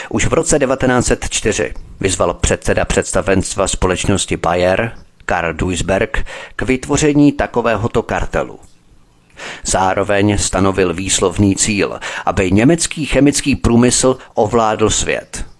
[0.09, 4.93] Už v roce 1904 vyzval předseda představenstva společnosti Bayer,
[5.27, 6.27] Karl Duisberg,
[6.57, 8.59] k vytvoření takovéhoto kartelu.
[9.65, 15.45] Zároveň stanovil výslovný cíl, aby německý chemický průmysl ovládl svět–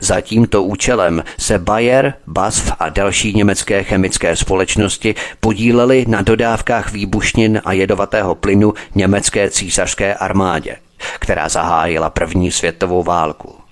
[0.00, 7.60] za tímto účelem se Bayer, BASF a další německé chemické společnosti podílely na dodávkách výbušnin
[7.64, 10.76] a jedovatého plynu německé císařské armádě,
[11.18, 13.65] která zahájila první světovou válku.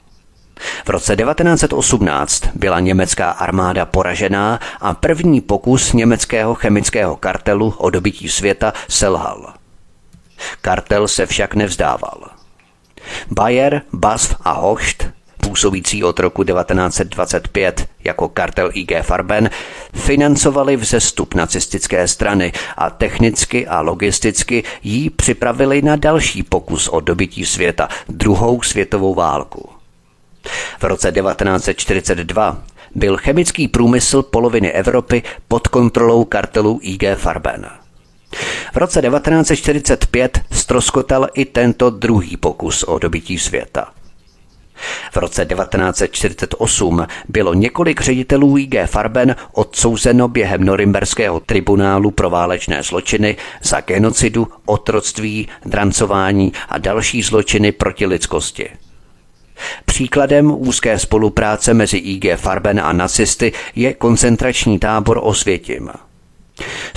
[0.85, 8.29] V roce 1918 byla německá armáda poražená a první pokus německého chemického kartelu o dobytí
[8.29, 9.55] světa selhal.
[10.61, 12.21] Kartel se však nevzdával.
[13.31, 15.15] Bayer, BASF a Hocht
[15.49, 19.51] působící od roku 1925 jako kartel IG Farben,
[19.95, 27.47] financovali vzestup nacistické strany a technicky a logisticky jí připravili na další pokus o dobytí
[27.47, 29.74] světa, druhou světovou válku.
[30.79, 32.63] V roce 1942
[32.95, 37.67] byl chemický průmysl poloviny Evropy pod kontrolou kartelu IG Farben.
[38.73, 43.93] V roce 1945 stroskotal i tento druhý pokus o dobytí světa.
[45.13, 53.37] V roce 1948 bylo několik ředitelů IG Farben odsouzeno během norimberského tribunálu pro válečné zločiny
[53.63, 58.71] za genocidu, otroctví, drancování a další zločiny proti lidskosti.
[59.85, 65.91] Příkladem úzké spolupráce mezi IG Farben a nacisty je koncentrační tábor Osvětim–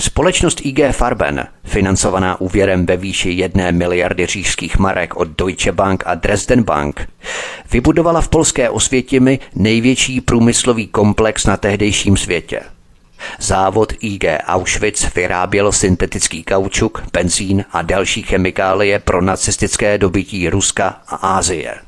[0.00, 6.14] Společnost IG Farben, financovaná úvěrem ve výši jedné miliardy říšských marek od Deutsche Bank a
[6.14, 7.08] Dresden Bank,
[7.72, 12.60] vybudovala v polské Osvětimi největší průmyslový komplex na tehdejším světě.
[13.40, 21.16] Závod IG Auschwitz vyráběl syntetický kaučuk, benzín a další chemikálie pro nacistické dobytí Ruska a
[21.16, 21.87] Ázie.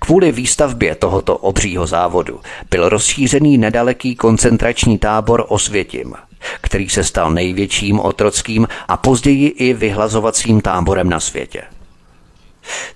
[0.00, 2.40] Kvůli výstavbě tohoto obřího závodu
[2.70, 6.14] byl rozšířený nedaleký koncentrační tábor Osvětim–
[6.60, 11.62] který se stal největším otrockým a později i vyhlazovacím táborem na světě.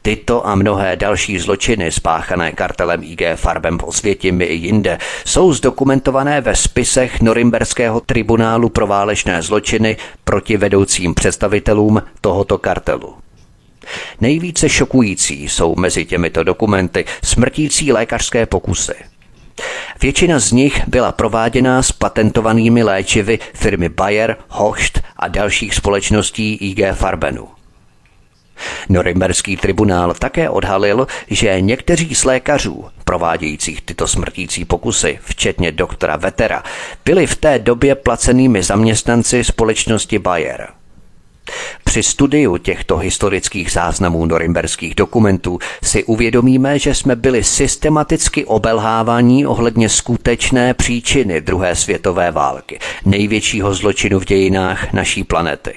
[0.02, 6.40] Tyto a mnohé další zločiny spáchané kartelem IG Farbem v Osvětimi i jinde jsou zdokumentované
[6.40, 13.27] ve spisech Norimberského tribunálu pro válečné zločiny proti vedoucím představitelům tohoto kartelu.
[14.20, 18.94] Nejvíce šokující jsou mezi těmito dokumenty smrtící lékařské pokusy–
[20.02, 26.80] Většina z nich byla prováděna s patentovanými léčivy firmy Bayer, Hocht a dalších společností IG
[26.94, 27.48] Farbenu.
[28.88, 36.62] Norimberský tribunál také odhalil, že někteří z lékařů, provádějících tyto smrtící pokusy, včetně doktora Vetera,
[37.04, 40.68] byli v té době placenými zaměstnanci společnosti Bayer–
[41.84, 49.88] při studiu těchto historických záznamů norimberských dokumentů si uvědomíme, že jsme byli systematicky obelhávaní ohledně
[49.88, 55.74] skutečné příčiny druhé světové války, největšího zločinu v dějinách naší planety.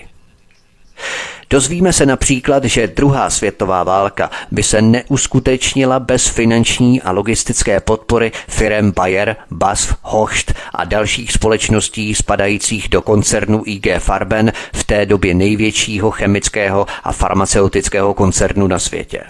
[1.52, 8.32] Dozvíme se například, že druhá světová válka by se neuskutečnila bez finanční a logistické podpory
[8.48, 15.34] firem Bayer, BASF, Hocht a dalších společností spadajících do koncernu IG Farben, v té době
[15.34, 19.24] největšího chemického a farmaceutického koncernu na světě.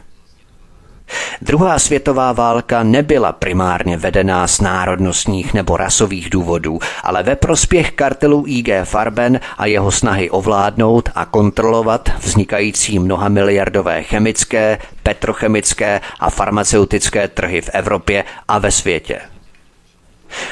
[1.42, 8.44] Druhá světová válka nebyla primárně vedená z národnostních nebo rasových důvodů, ale ve prospěch kartelu
[8.48, 17.62] IG Farben a jeho snahy ovládnout a kontrolovat vznikající mnohamiliardové chemické, petrochemické a farmaceutické trhy
[17.62, 19.22] v Evropě a ve světě.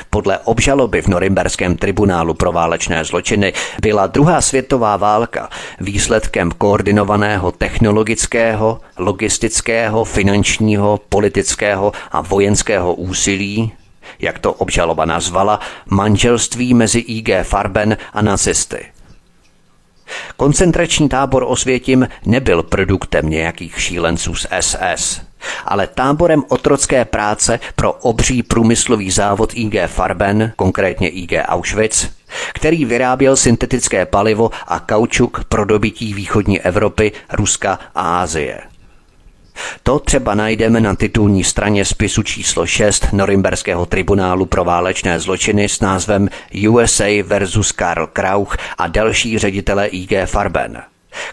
[0.09, 5.49] Podle obžaloby v Norimberském tribunálu pro válečné zločiny byla druhá světová válka
[5.79, 13.71] výsledkem koordinovaného technologického, logistického, finančního, politického a vojenského úsilí,
[14.19, 15.59] jak to obžaloba nazvala,
[15.89, 18.85] manželství mezi IG Farben a nacisty.
[20.37, 25.21] Koncentrační tábor Osvětim nebyl produktem nějakých šílenců z SS–
[25.65, 32.07] ale táborem otrocké práce pro obří průmyslový závod IG Farben, konkrétně IG Auschwitz,
[32.53, 38.59] který vyráběl syntetické palivo a kaučuk pro dobytí východní Evropy, Ruska a Asie.
[39.83, 45.79] To třeba najdeme na titulní straně spisu číslo 6 Norimberského tribunálu pro válečné zločiny s
[45.79, 46.29] názvem
[46.69, 50.81] USA versus Karl Krauch a další ředitele IG Farben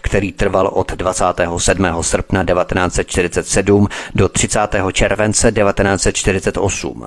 [0.01, 2.03] který trval od 27.
[2.03, 4.59] srpna 1947 do 30.
[4.91, 7.05] července 1948.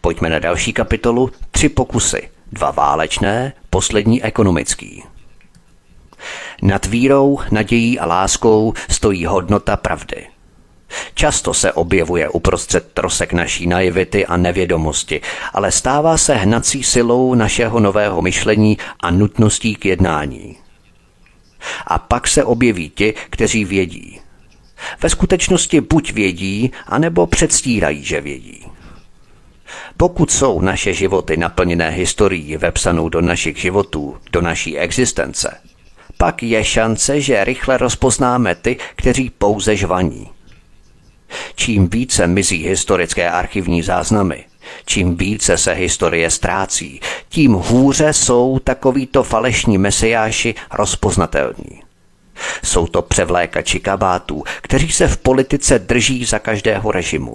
[0.00, 2.30] Pojďme na další kapitolu Tři pokusy.
[2.52, 5.04] Dva válečné, poslední ekonomický.
[6.62, 10.26] Nad vírou, nadějí a láskou stojí hodnota pravdy.
[11.14, 15.20] Často se objevuje uprostřed trosek naší naivity a nevědomosti,
[15.52, 20.56] ale stává se hnací silou našeho nového myšlení a nutností k jednání.
[21.86, 24.20] A pak se objeví ti, kteří vědí.
[25.02, 28.66] Ve skutečnosti buď vědí, anebo předstírají, že vědí.
[29.96, 35.56] Pokud jsou naše životy naplněné historií vepsanou do našich životů, do naší existence,
[36.18, 40.30] pak je šance, že rychle rozpoznáme ty, kteří pouze žvaní.
[41.54, 44.44] Čím více mizí historické archivní záznamy,
[44.86, 51.82] čím více se historie ztrácí, tím hůře jsou takovýto falešní mesiáši rozpoznatelní.
[52.64, 57.34] Jsou to převlékači kabátů, kteří se v politice drží za každého režimu.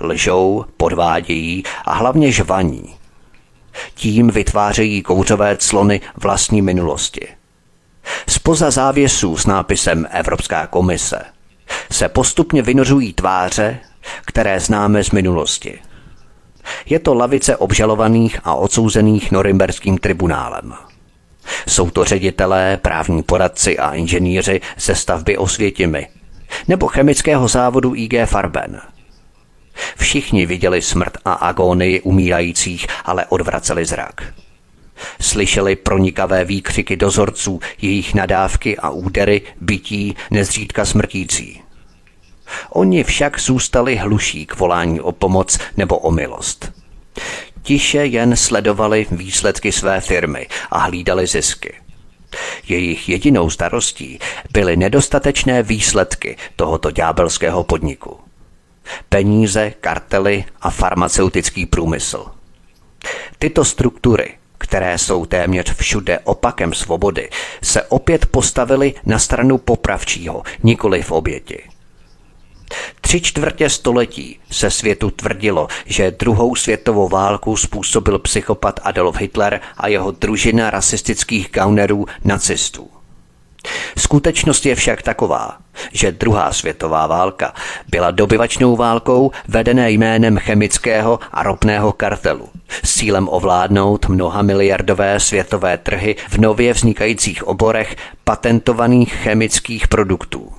[0.00, 2.94] Lžou, podvádějí a hlavně žvaní.
[3.94, 7.28] Tím vytvářejí kouřové clony vlastní minulosti.
[8.28, 11.22] Spoza závěsů s nápisem Evropská komise
[11.92, 13.78] se postupně vynořují tváře,
[14.26, 15.78] které známe z minulosti.
[16.86, 20.74] Je to lavice obžalovaných a odsouzených norimberským tribunálem.
[21.68, 26.08] Jsou to ředitelé, právní poradci a inženýři ze stavby Osvětimi
[26.68, 28.80] nebo chemického závodu IG Farben.
[29.96, 34.34] Všichni viděli smrt a agónii umírajících, ale odvraceli zrak.
[35.20, 41.62] Slyšeli pronikavé výkřiky dozorců, jejich nadávky a údery, bytí, nezřídka smrtící.
[42.70, 46.72] Oni však zůstali hluší k volání o pomoc nebo o milost.
[47.62, 51.74] Tiše jen sledovali výsledky své firmy a hlídali zisky.
[52.68, 54.18] Jejich jedinou starostí
[54.52, 58.16] byly nedostatečné výsledky tohoto ďábelského podniku.
[59.08, 62.26] Peníze, kartely a farmaceutický průmysl.
[63.38, 67.30] Tyto struktury, které jsou téměř všude opakem svobody,
[67.62, 71.62] se opět postavily na stranu popravčího, nikoli v oběti.
[73.00, 79.88] Tři čtvrtě století se světu tvrdilo, že druhou světovou válku způsobil psychopat Adolf Hitler a
[79.88, 82.90] jeho družina rasistických gaunerů nacistů.
[83.98, 85.56] Skutečnost je však taková,
[85.92, 87.54] že druhá světová válka
[87.88, 92.48] byla dobyvačnou válkou vedené jménem chemického a ropného kartelu
[92.84, 100.52] s cílem ovládnout mnoha miliardové světové trhy v nově vznikajících oborech patentovaných chemických produktů.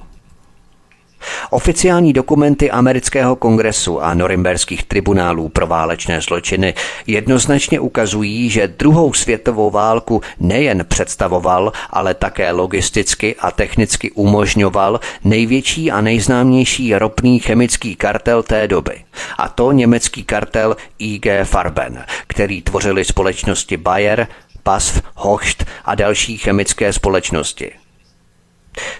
[1.50, 6.74] Oficiální dokumenty amerického kongresu a norimberských tribunálů pro válečné zločiny
[7.08, 15.92] jednoznačně ukazují, že druhou světovou válku nejen představoval, ale také logisticky a technicky umožňoval největší
[15.92, 19.04] a nejznámější ropný chemický kartel té doby.
[19.38, 24.28] A to německý kartel IG Farben, který tvořili společnosti Bayer,
[24.64, 27.72] PASF, Hocht a další chemické společnosti.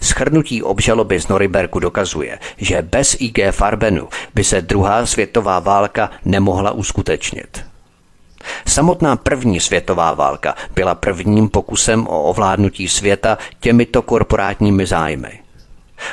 [0.02, 6.72] Schrnutí obžaloby z Noriberku dokazuje, že bez IG Farbenu by se druhá světová válka nemohla
[6.72, 7.66] uskutečnit.
[8.68, 15.47] Samotná první světová válka byla prvním pokusem o ovládnutí světa těmito korporátními zájmy.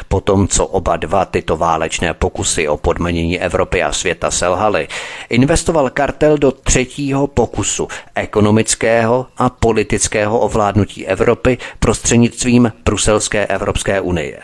[0.08, 4.88] Potom, co oba dva tyto válečné pokusy o podmanění Evropy a světa selhaly,
[5.30, 14.38] investoval kartel do třetího pokusu ekonomického a politického ovládnutí Evropy prostřednictvím Bruselské Evropské unie.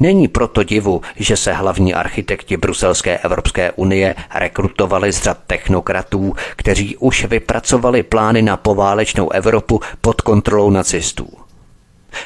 [0.00, 6.96] Není proto divu, že se hlavní architekti Bruselské Evropské unie rekrutovali z řad technokratů, kteří
[6.96, 11.39] už vypracovali plány na poválečnou Evropu pod kontrolou nacistů.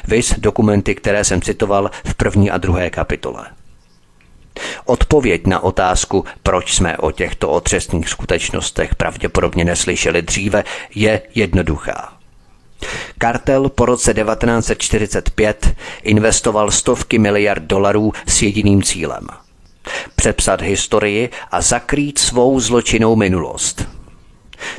[0.07, 3.45] Vys dokumenty, které jsem citoval v první a druhé kapitole.
[4.85, 10.63] Odpověď na otázku, proč jsme o těchto otřesných skutečnostech pravděpodobně neslyšeli dříve,
[10.95, 12.13] je jednoduchá.
[13.17, 19.27] Kartel po roce 1945 investoval stovky miliard dolarů s jediným cílem.
[20.15, 23.94] Přepsat historii a zakrýt svou zločinnou minulost.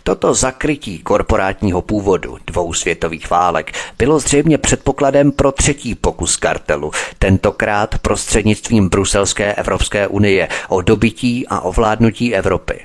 [0.03, 7.99] Toto zakrytí korporátního původu dvou světových válek bylo zřejmě předpokladem pro třetí pokus kartelu, tentokrát
[7.99, 12.81] prostřednictvím Bruselské Evropské unie o dobytí a ovládnutí Evropy.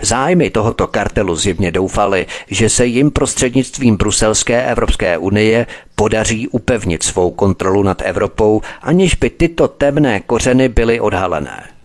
[0.00, 7.30] Zájmy tohoto kartelu zjevně doufali, že se jim prostřednictvím Bruselské Evropské unie podaří upevnit svou
[7.30, 11.79] kontrolu nad Evropou, aniž by tyto temné kořeny byly odhalené.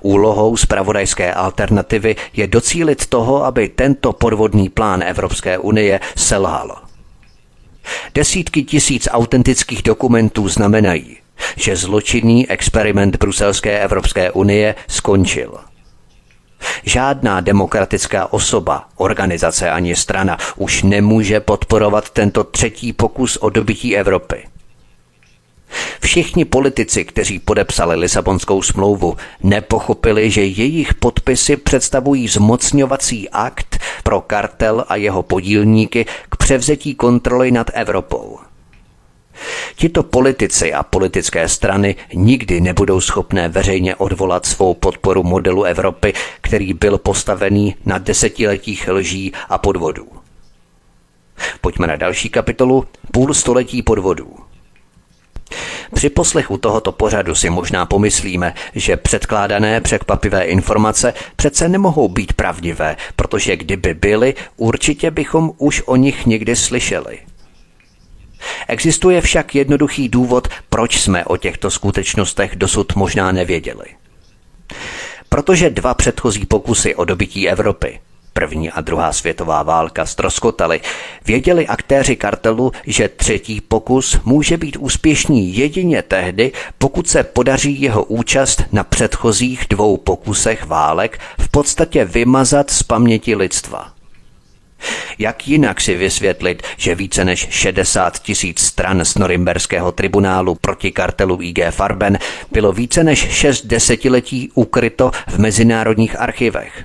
[0.00, 6.76] Úlohou zpravodajské alternativy je docílit toho, aby tento podvodný plán Evropské unie selhal.
[8.14, 11.16] Desítky tisíc autentických dokumentů znamenají,
[11.56, 15.58] že zločinný experiment Bruselské Evropské unie skončil.
[16.84, 24.44] Žádná demokratická osoba, organizace ani strana už nemůže podporovat tento třetí pokus o dobytí Evropy.
[26.00, 34.84] Všichni politici, kteří podepsali Lisabonskou smlouvu, nepochopili, že jejich podpisy představují zmocňovací akt pro kartel
[34.88, 38.38] a jeho podílníky k převzetí kontroly nad Evropou.
[39.76, 46.74] Tito politici a politické strany nikdy nebudou schopné veřejně odvolat svou podporu modelu Evropy, který
[46.74, 50.06] byl postavený na desetiletích lží a podvodů.
[51.60, 54.49] Pojďme na další kapitolu Půl století podvodů.
[55.94, 62.96] Při poslechu tohoto pořadu si možná pomyslíme, že předkládané překvapivé informace přece nemohou být pravdivé,
[63.16, 67.18] protože kdyby byly, určitě bychom už o nich někdy slyšeli.
[68.68, 73.84] Existuje však jednoduchý důvod, proč jsme o těchto skutečnostech dosud možná nevěděli.
[75.28, 78.00] Protože dva předchozí pokusy o dobytí Evropy
[78.32, 80.80] První a druhá světová válka stroskotaly,
[81.26, 88.04] věděli aktéři kartelu, že třetí pokus může být úspěšný jedině tehdy, pokud se podaří jeho
[88.04, 93.92] účast na předchozích dvou pokusech válek v podstatě vymazat z paměti lidstva.
[95.18, 101.38] Jak jinak si vysvětlit, že více než 60 tisíc stran z norimberského tribunálu proti kartelu
[101.42, 102.18] IG Farben
[102.52, 106.84] bylo více než 6 desetiletí ukryto v mezinárodních archivech?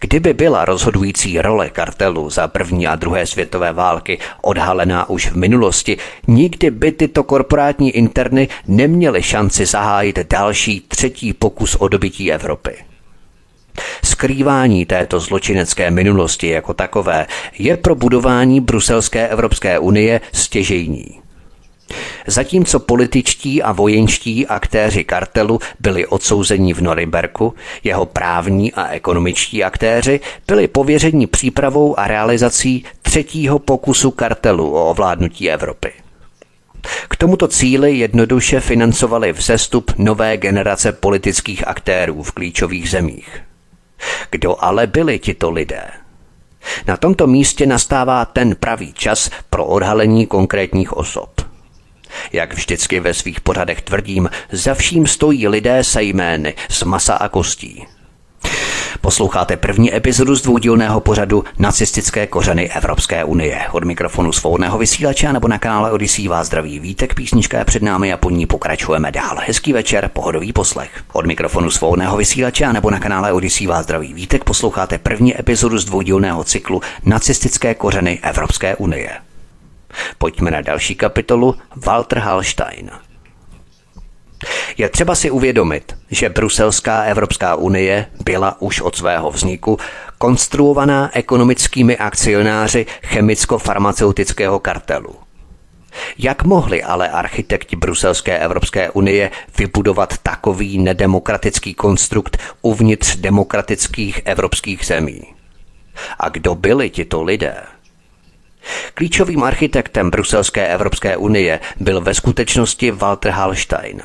[0.00, 5.96] Kdyby byla rozhodující role kartelu za první a druhé světové války odhalená už v minulosti,
[6.28, 12.76] nikdy by tyto korporátní interny neměly šanci zahájit další třetí pokus o dobytí Evropy.
[14.04, 17.26] Skrývání této zločinecké minulosti jako takové
[17.58, 21.19] je pro budování Bruselské Evropské unie stěžejní.
[22.26, 30.20] Zatímco političtí a vojenští aktéři kartelu byli odsouzeni v Norimberku, jeho právní a ekonomičtí aktéři
[30.46, 35.92] byli pověřeni přípravou a realizací třetího pokusu kartelu o ovládnutí Evropy.
[37.08, 43.42] K tomuto cíli jednoduše financovali vzestup nové generace politických aktérů v klíčových zemích.
[44.30, 45.84] Kdo ale byli tito lidé?
[46.86, 51.39] Na tomto místě nastává ten pravý čas pro odhalení konkrétních osob.
[52.32, 57.28] Jak vždycky ve svých pořadech tvrdím, za vším stojí lidé se jmény z masa a
[57.28, 57.86] kostí.
[59.00, 63.60] Posloucháte první epizodu z dvoudílného pořadu Nacistické kořeny Evropské unie.
[63.72, 68.12] Od mikrofonu svobodného vysílače nebo na kanále Odisí vás zdraví vítek, písnička je před námi
[68.12, 69.36] a po ní pokračujeme dál.
[69.46, 70.90] Hezký večer, pohodový poslech.
[71.12, 75.84] Od mikrofonu svobodného vysílače nebo na kanále Odisí vás zdraví vítek posloucháte první epizodu z
[75.84, 79.29] dvoudílného cyklu Nacistické kořeny Evropské unie.
[80.18, 82.90] Pojďme na další kapitolu Walter Hallstein.
[84.76, 89.78] Je třeba si uvědomit, že Bruselská Evropská unie byla už od svého vzniku
[90.18, 95.14] konstruovaná ekonomickými akcionáři chemicko-farmaceutického kartelu.
[96.18, 105.22] Jak mohli ale architekti Bruselské Evropské unie vybudovat takový nedemokratický konstrukt uvnitř demokratických evropských zemí?
[106.18, 107.56] A kdo byli tito lidé?
[108.94, 114.00] Klíčovým architektem Bruselské Evropské unie byl ve skutečnosti Walter Hallstein.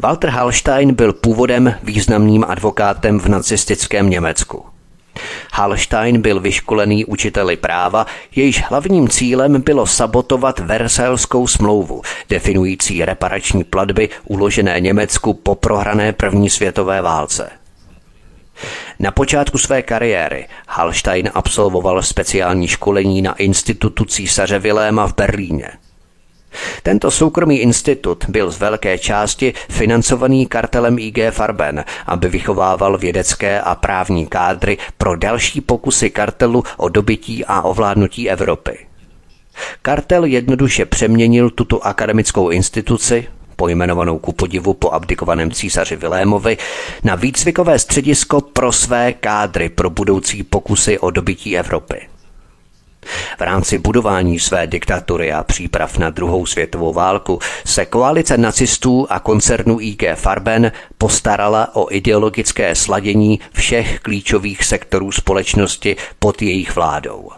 [0.00, 4.64] Walter Hallstein byl původem významným advokátem v nacistickém Německu.
[5.52, 8.06] Hallstein byl vyškolený učiteli práva,
[8.36, 16.50] jejíž hlavním cílem bylo sabotovat Versajskou smlouvu, definující reparační platby uložené Německu po prohrané první
[16.50, 17.50] světové válce.
[18.98, 25.68] Na počátku své kariéry Hallstein absolvoval speciální školení na institutu císaře Viléma v Berlíně.
[26.82, 33.74] Tento soukromý institut byl z velké části financovaný kartelem IG Farben, aby vychovával vědecké a
[33.74, 38.86] právní kádry pro další pokusy kartelu o dobytí a ovládnutí Evropy.
[39.82, 46.58] Kartel jednoduše přeměnil tuto akademickou instituci pojmenovanou ku podivu po abdikovaném císaři Vilémovi,
[47.04, 52.08] na výcvikové středisko pro své kádry pro budoucí pokusy o dobytí Evropy.
[53.38, 59.20] V rámci budování své diktatury a příprav na druhou světovou válku se koalice nacistů a
[59.20, 67.30] koncernu IG Farben postarala o ideologické sladění všech klíčových sektorů společnosti pod jejich vládou.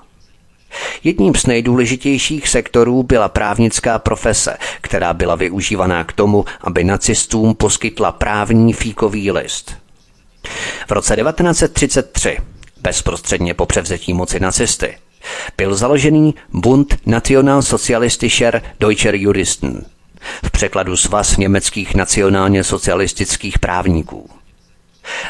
[1.05, 8.13] Jedním z nejdůležitějších sektorů byla právnická profese, která byla využívaná k tomu, aby nacistům poskytla
[8.13, 9.77] právní fíkový list.
[10.89, 12.39] V roce 1933,
[12.81, 14.99] bezprostředně po převzetí moci nacisty,
[15.57, 19.85] byl založený Bund Nationalsozialistischer Deutscher Juristen,
[20.45, 24.38] v překladu Svaz německých nacionálně socialistických právníků.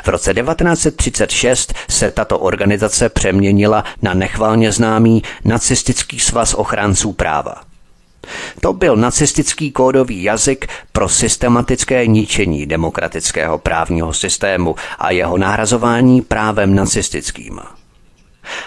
[0.04, 7.54] V roce 1936 se tato organizace přeměnila na nechvalně známý Nacistický svaz ochránců práva.
[8.60, 16.74] To byl nacistický kódový jazyk pro systematické ničení demokratického právního systému a jeho nahrazování právem
[16.74, 17.60] nacistickým.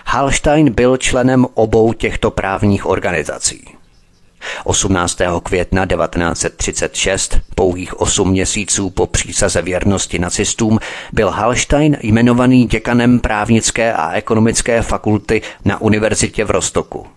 [0.05, 3.80] Hallstein byl členem obou těchto právních organizací.
[4.63, 5.21] 18.
[5.43, 10.79] května 1936, pouhých 8 měsíců po přísaze věrnosti nacistům,
[11.13, 17.07] byl Hallstein jmenovaný děkanem právnické a ekonomické fakulty na univerzitě v Rostoku.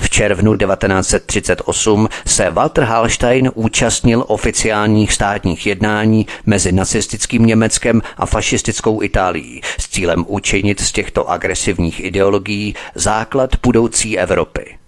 [0.00, 9.02] V červnu 1938 se Walter Hallstein účastnil oficiálních státních jednání mezi nacistickým Německem a fašistickou
[9.02, 14.78] Itálií s cílem učinit z těchto agresivních ideologií základ budoucí Evropy.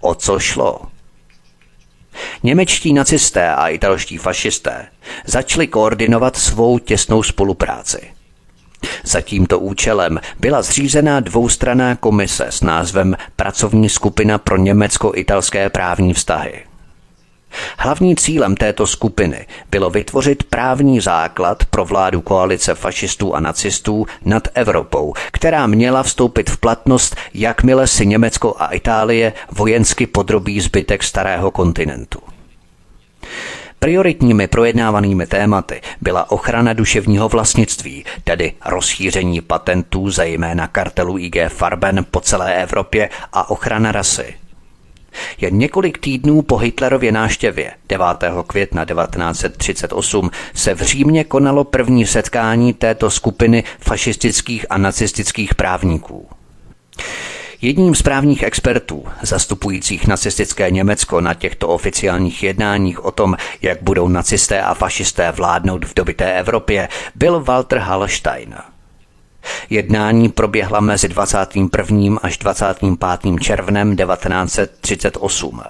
[0.00, 0.80] O co šlo?
[2.42, 4.86] Němečtí nacisté a italští fašisté
[5.24, 8.10] začali koordinovat svou těsnou spolupráci–
[9.04, 16.69] za tímto účelem byla zřízena dvoustraná komise s názvem Pracovní skupina pro německo-italské právní vztahy.
[17.78, 24.48] Hlavní cílem této skupiny bylo vytvořit právní základ pro vládu koalice fašistů a nacistů nad
[24.54, 31.50] Evropou, která měla vstoupit v platnost, jakmile si Německo a Itálie vojensky podrobí zbytek starého
[31.50, 32.18] kontinentu.
[33.78, 42.20] Prioritními projednávanými tématy byla ochrana duševního vlastnictví, tedy rozšíření patentů zejména kartelu IG Farben po
[42.20, 44.34] celé Evropě a ochrana rasy.
[45.40, 48.06] Jen několik týdnů po Hitlerově náštěvě 9.
[48.46, 56.28] května 1938 se v Římě konalo první setkání této skupiny fašistických a nacistických právníků.
[57.62, 64.08] Jedním z právních expertů, zastupujících nacistické Německo na těchto oficiálních jednáních o tom, jak budou
[64.08, 68.54] nacisté a fašisté vládnout v dobité Evropě, byl Walter Hallstein.
[69.70, 72.18] Jednání proběhla mezi 21.
[72.22, 73.40] až 25.
[73.40, 75.60] červnem 1938.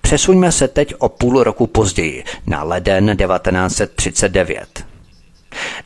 [0.00, 4.86] Přesuňme se teď o půl roku později, na leden 1939.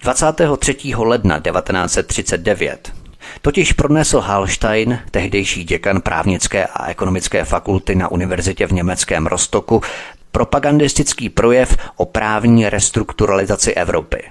[0.02, 0.76] 23.
[0.96, 2.92] ledna 1939
[3.42, 9.82] Totiž pronesl Hallstein, tehdejší děkan právnické a ekonomické fakulty na univerzitě v německém Rostoku,
[10.32, 14.22] propagandistický projev o právní restrukturalizaci Evropy.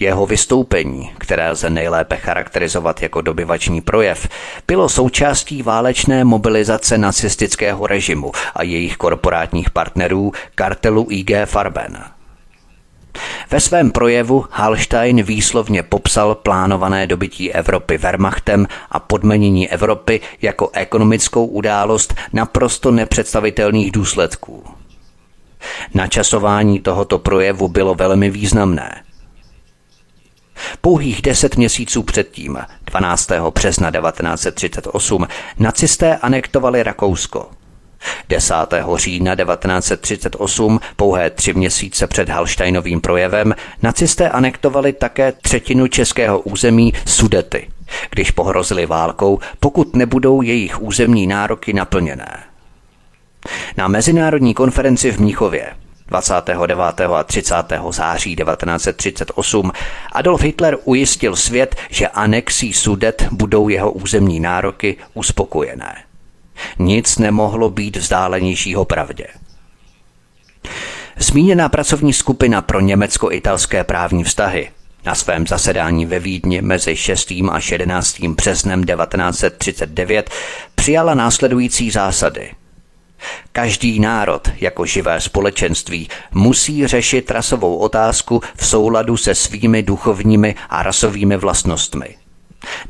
[0.00, 4.28] Jeho vystoupení, které lze nejlépe charakterizovat jako dobyvační projev,
[4.66, 12.04] bylo součástí válečné mobilizace nacistického režimu a jejich korporátních partnerů kartelu IG Farben–
[13.50, 21.46] ve svém projevu Hallstein výslovně popsal plánované dobytí Evropy Wehrmachtem a podmenění Evropy jako ekonomickou
[21.46, 24.64] událost naprosto nepředstavitelných důsledků.
[25.94, 29.05] Načasování tohoto projevu bylo velmi významné.
[30.80, 33.30] Pouhých deset měsíců předtím, 12.
[33.54, 35.26] března 1938,
[35.58, 37.50] nacisté anektovali Rakousko–
[38.28, 38.54] 10.
[38.96, 47.68] října 1938, pouhé tři měsíce před Halštejnovým projevem, nacisté anektovali také třetinu českého území Sudety,
[48.10, 52.42] když pohrozili válkou, pokud nebudou jejich územní nároky naplněné.
[53.76, 55.72] Na mezinárodní konferenci v Mnichově
[56.08, 57.00] 29.
[57.00, 57.54] a 30.
[57.90, 59.72] září 1938
[60.12, 66.02] Adolf Hitler ujistil svět, že anexí Sudet budou jeho územní nároky uspokojené.
[66.78, 69.26] Nic nemohlo být vzdálenějšího pravdě.
[71.18, 74.70] Zmíněná pracovní skupina pro německo-italské právní vztahy
[75.04, 77.30] na svém zasedání ve Vídni mezi 6.
[77.30, 78.20] a 11.
[78.20, 80.30] březnem 1939
[80.74, 82.50] přijala následující zásady.
[83.52, 90.82] Každý národ jako živé společenství musí řešit rasovou otázku v souladu se svými duchovními a
[90.82, 92.16] rasovými vlastnostmi–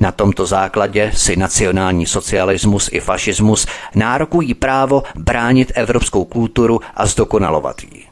[0.01, 7.83] Na tomto základě si nacionální socialismus i fašismus nárokují právo bránit evropskou kulturu a zdokonalovat
[7.83, 8.05] ji.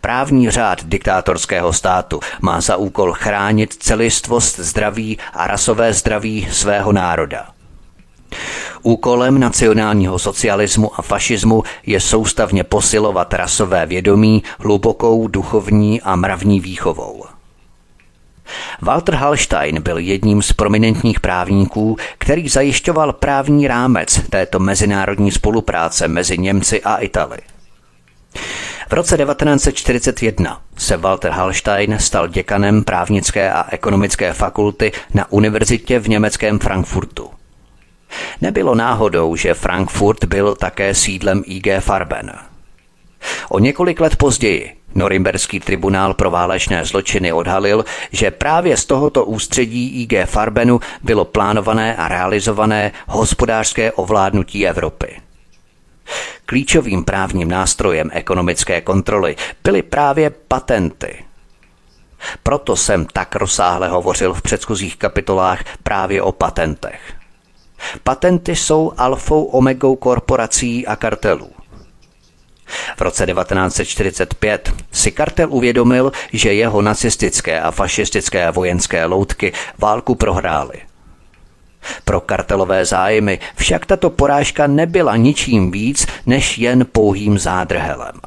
[0.00, 7.53] Právní řád diktátorského státu má za úkol chránit celistvost zdraví a rasové zdraví svého národa.
[8.82, 17.24] Úkolem nacionálního socialismu a fašismu je soustavně posilovat rasové vědomí hlubokou duchovní a mravní výchovou.
[18.82, 26.38] Walter Hallstein byl jedním z prominentních právníků, který zajišťoval právní rámec této mezinárodní spolupráce mezi
[26.38, 27.38] Němci a Itali.
[28.88, 36.08] V roce 1941 se Walter Hallstein stal děkanem právnické a ekonomické fakulty na univerzitě v
[36.08, 37.33] německém Frankfurtu.
[38.40, 42.32] Nebylo náhodou, že Frankfurt byl také sídlem IG Farben.
[43.48, 50.02] O několik let později Norimberský tribunál pro válečné zločiny odhalil, že právě z tohoto ústředí
[50.02, 55.20] IG Farbenu bylo plánované a realizované hospodářské ovládnutí Evropy.
[56.46, 61.24] Klíčovým právním nástrojem ekonomické kontroly byly právě patenty.
[62.42, 67.00] Proto jsem tak rozsáhle hovořil v předchozích kapitolách právě o patentech.
[68.02, 71.50] Patenty jsou alfou omegou korporací a kartelů.
[72.96, 80.74] V roce 1945 si kartel uvědomil, že jeho nacistické a fašistické vojenské loutky válku prohrály.
[82.04, 88.20] Pro kartelové zájmy však tato porážka nebyla ničím víc než jen pouhým zádrhelem.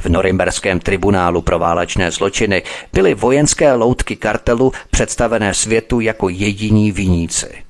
[0.00, 2.62] V norimberském tribunálu pro válečné zločiny
[2.92, 7.54] byly vojenské loutky kartelu představené světu jako jediní viníci–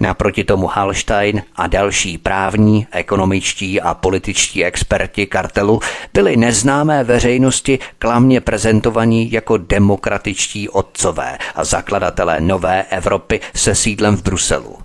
[0.00, 5.80] Naproti tomu Hallstein a další právní, ekonomičtí a političtí experti kartelu
[6.14, 14.22] byli neznámé veřejnosti klamně prezentovaní jako demokratičtí otcové a zakladatelé nové Evropy se sídlem v
[14.22, 14.78] Bruselu.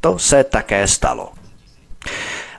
[0.00, 1.28] To se také stalo.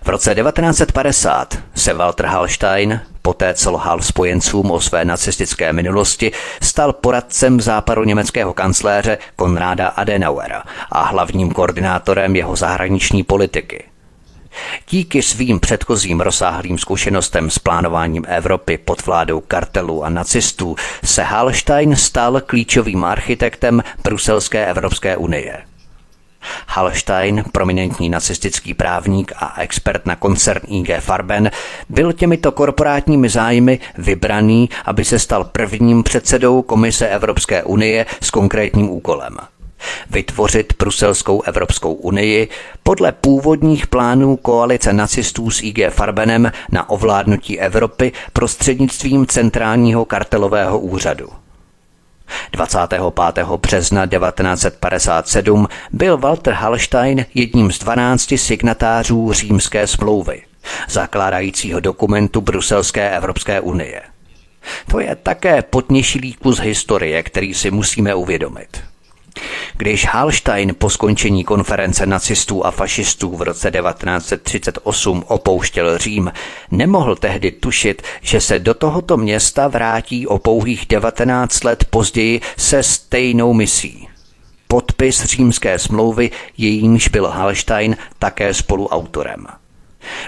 [0.04, 6.32] V roce 1950 se Walter Hallstein, poté co lhal spojencům o své nacistické minulosti,
[6.62, 13.84] stal poradcem západu německého kancléře Konráda Adenauera a hlavním koordinátorem jeho zahraniční politiky.
[14.90, 21.96] Díky svým předchozím rozsáhlým zkušenostem s plánováním Evropy pod vládou kartelů a nacistů se Hallstein
[21.96, 25.62] stal klíčovým architektem Bruselské Evropské unie–
[26.68, 31.52] Hallstein, prominentní nacistický právník a expert na koncern IG Farben,
[31.90, 38.90] byl těmito korporátními zájmy vybraný, aby se stal prvním předsedou Komise Evropské unie s konkrétním
[38.90, 39.38] úkolem
[40.10, 42.48] vytvořit Bruselskou Evropskou unii
[42.84, 51.28] podle původních plánů koalice nacistů s IG Farbenem na ovládnutí Evropy prostřednictvím centrálního kartelového úřadu.
[52.52, 53.02] 25.
[53.62, 60.42] března 1957 byl Walter Hallstein jedním z 12 signatářů římské smlouvy,
[60.90, 64.02] zakládajícího dokumentu Bruselské Evropské unie.
[64.92, 68.93] To je také potněšilý kus historie, který si musíme uvědomit.
[69.78, 76.32] Když Hallstein po skončení konference nacistů a fašistů v roce 1938 opouštěl Řím,
[76.72, 82.84] nemohl tehdy tušit, že se do tohoto města vrátí o pouhých 19 let později se
[82.84, 84.08] stejnou misí.
[84.68, 89.48] Podpis římské smlouvy, jejímž byl Hallstein také spoluautorem.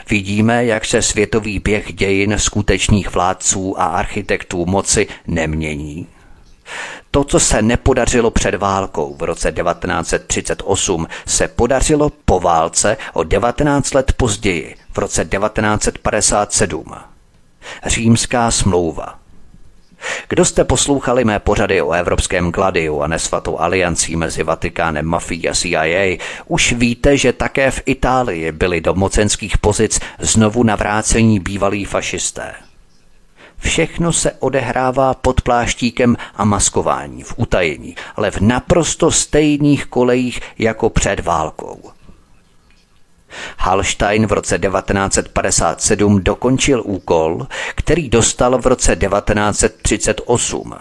[0.09, 6.07] Vidíme, jak se světový běh dějin skutečných vládců a architektů moci nemění.
[7.15, 13.93] To, co se nepodařilo před válkou v roce 1938, se podařilo po válce o 19
[13.93, 16.85] let později, v roce 1957.
[17.85, 19.19] Římská smlouva.
[20.29, 25.53] Kdo jste poslouchali mé pořady o evropském gladiu a nesvatou aliancí mezi Vatikánem, mafií a
[25.53, 32.64] CIA, už víte, že také v Itálii byli do mocenských pozic znovu navrácení bývalí fašisté.
[33.65, 40.89] Všechno se odehrává pod pláštíkem a maskování, v utajení, ale v naprosto stejných kolejích jako
[40.89, 41.91] před válkou.
[43.57, 50.73] Hallstein v roce 1957 dokončil úkol, který dostal v roce 1938.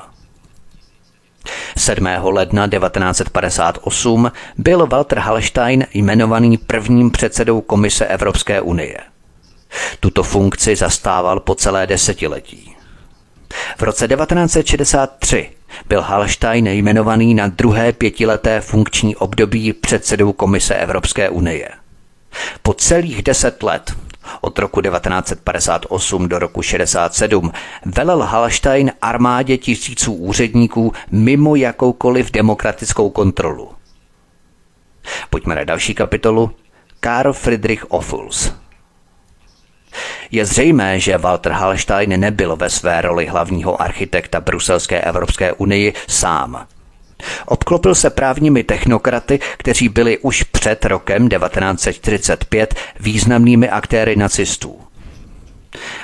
[1.76, 2.06] 7.
[2.22, 8.98] ledna 1958 byl Walter Hallstein jmenovaný prvním předsedou Komise Evropské unie.
[10.00, 12.73] Tuto funkci zastával po celé desetiletí.
[13.78, 15.50] V roce 1963
[15.88, 21.68] byl Hallstein jmenovaný na druhé pětileté funkční období předsedou Komise Evropské unie.
[22.62, 23.92] Po celých deset let
[24.40, 27.52] Od roku 1958 do roku 67
[27.84, 33.70] velel Hallstein armádě tisíců úředníků mimo jakoukoliv demokratickou kontrolu.
[35.30, 36.50] Pojďme na další kapitolu.
[37.00, 38.52] Karl Friedrich Ophuls.
[40.30, 46.66] Je zřejmé, že Walter Hallstein nebyl ve své roli hlavního architekta Bruselské Evropské unii sám.
[47.46, 54.80] Obklopil se právními technokraty, kteří byli už před rokem 1945 významnými aktéry nacistů.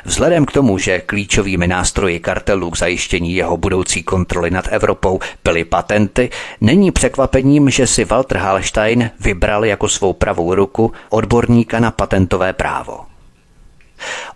[0.05, 5.65] Vzhledem k tomu, že klíčovými nástroji kartelů k zajištění jeho budoucí kontroly nad Evropou byly
[5.65, 6.31] patenty,
[6.61, 13.10] není překvapením, že si Walter Hallstein vybral jako svou pravou ruku odborníka na patentové právo.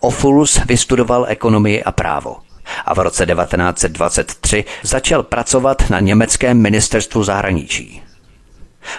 [0.01, 2.37] Ophuls vystudoval ekonomii a právo
[2.85, 8.03] a v roce 1923 začal pracovat na německém ministerstvu zahraničí.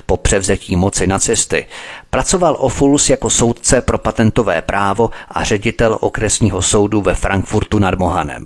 [0.05, 1.65] Po převzetí moci nacisty
[2.09, 8.45] pracoval Ophuls jako soudce pro patentové právo a ředitel okresního soudu ve Frankfurtu nad Mohanem.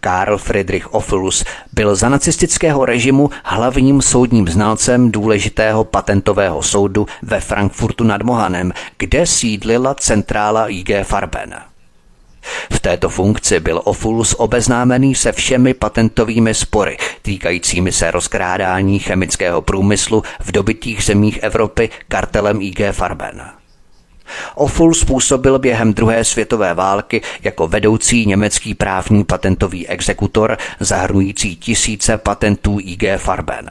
[0.00, 8.04] Karl Friedrich Ophuls byl za nacistického režimu hlavním soudním znalcem důležitého patentového soudu ve Frankfurtu
[8.04, 11.54] nad Mohanem, kde sídlila centrála IG Farben.
[12.72, 20.22] V této funkci byl Ophuls obeznámený se všemi patentovými spory týkajícími se rozkrádání chemického průmyslu
[20.40, 23.57] v dobitých zemích Evropy kartelem IG Farben.
[24.54, 32.78] Oful způsobil během druhé světové války jako vedoucí německý právní patentový exekutor zahrnující tisíce patentů
[32.80, 33.70] IG Farben.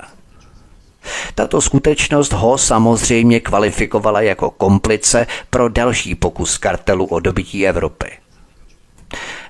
[1.36, 8.12] Tato skutečnost ho samozřejmě kvalifikovala jako komplice pro další pokus kartelu o dobytí Evropy.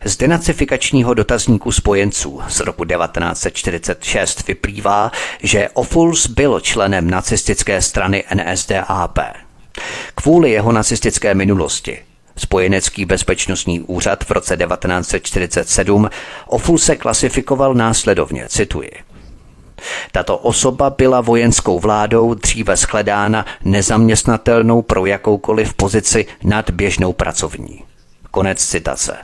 [0.05, 5.11] Z denacifikačního dotazníku spojenců z roku 1946 vyplývá,
[5.43, 9.19] že Ophuls byl členem nacistické strany NSDAP.
[10.15, 11.99] Kvůli jeho nacistické minulosti
[12.37, 16.09] Spojenecký bezpečnostní úřad v roce 1947
[16.47, 18.91] Ophuls se klasifikoval následovně, cituji.
[20.11, 27.83] Tato osoba byla vojenskou vládou dříve shledána nezaměstnatelnou pro jakoukoliv pozici nad běžnou pracovní.
[28.31, 29.17] Konec citace.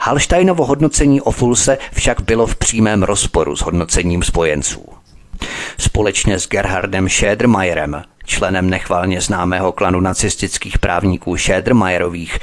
[0.00, 4.99] Halsteinovo hodnocení o Fulse však bylo v přímém rozporu s hodnocením spojenců.
[5.78, 12.38] Společně s Gerhardem Schädermayerem, členem nechvalně známého klanu nacistických právníků Schädermayerových,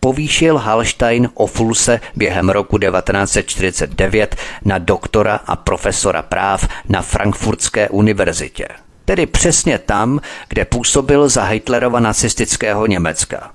[0.00, 8.68] povýšil Hallstein o Fulse během roku 1949 na doktora a profesora práv na Frankfurtské univerzitě,
[9.04, 13.50] tedy přesně tam, kde působil za Hitlerova nacistického Německa.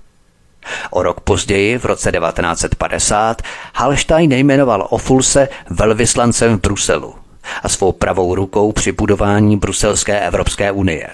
[0.89, 3.41] O rok později, v roce 1950,
[3.75, 7.22] Hallstein nejmenoval Ofulse velvyslancem v Bruselu
[7.63, 11.07] a svou pravou rukou při budování Bruselské Evropské unie.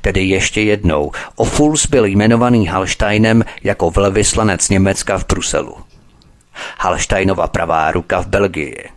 [0.00, 5.76] Tedy ještě jednou, Ofuls byl jmenovaný Hallsteinem jako velvyslanec Německa v Bruselu.
[6.78, 8.88] Hallsteinova pravá ruka v Belgii.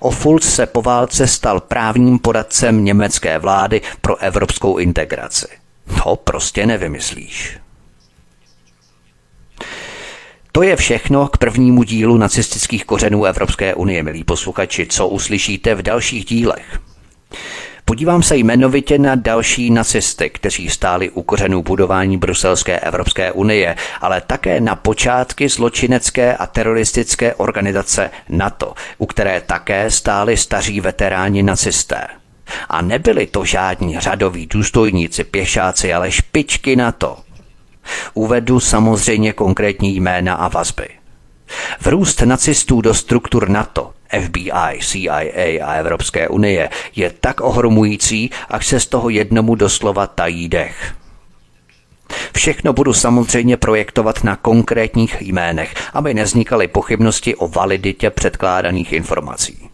[0.00, 5.46] Ofuls se po válce stal právním poradcem německé vlády pro evropskou integraci.
[6.04, 7.59] To prostě nevymyslíš.
[10.52, 15.82] To je všechno k prvnímu dílu nacistických kořenů Evropské unie, milí posluchači, co uslyšíte v
[15.82, 16.80] dalších dílech.
[17.84, 24.20] Podívám se jmenovitě na další nacisty, kteří stáli u kořenů budování Bruselské Evropské unie, ale
[24.20, 32.06] také na počátky zločinecké a teroristické organizace NATO, u které také stáli staří veteráni nacisté.
[32.68, 37.18] A nebyli to žádní řadoví důstojníci, pěšáci, ale špičky NATO–
[38.14, 40.88] Uvedu samozřejmě konkrétní jména a vazby.
[41.80, 45.20] Vrůst nacistů do struktur NATO, FBI, CIA
[45.66, 50.94] a Evropské unie je tak ohromující, až se z toho jednomu doslova tají dech.
[52.36, 59.69] Všechno budu samozřejmě projektovat na konkrétních jménech, aby nevznikaly pochybnosti o validitě předkládaných informací.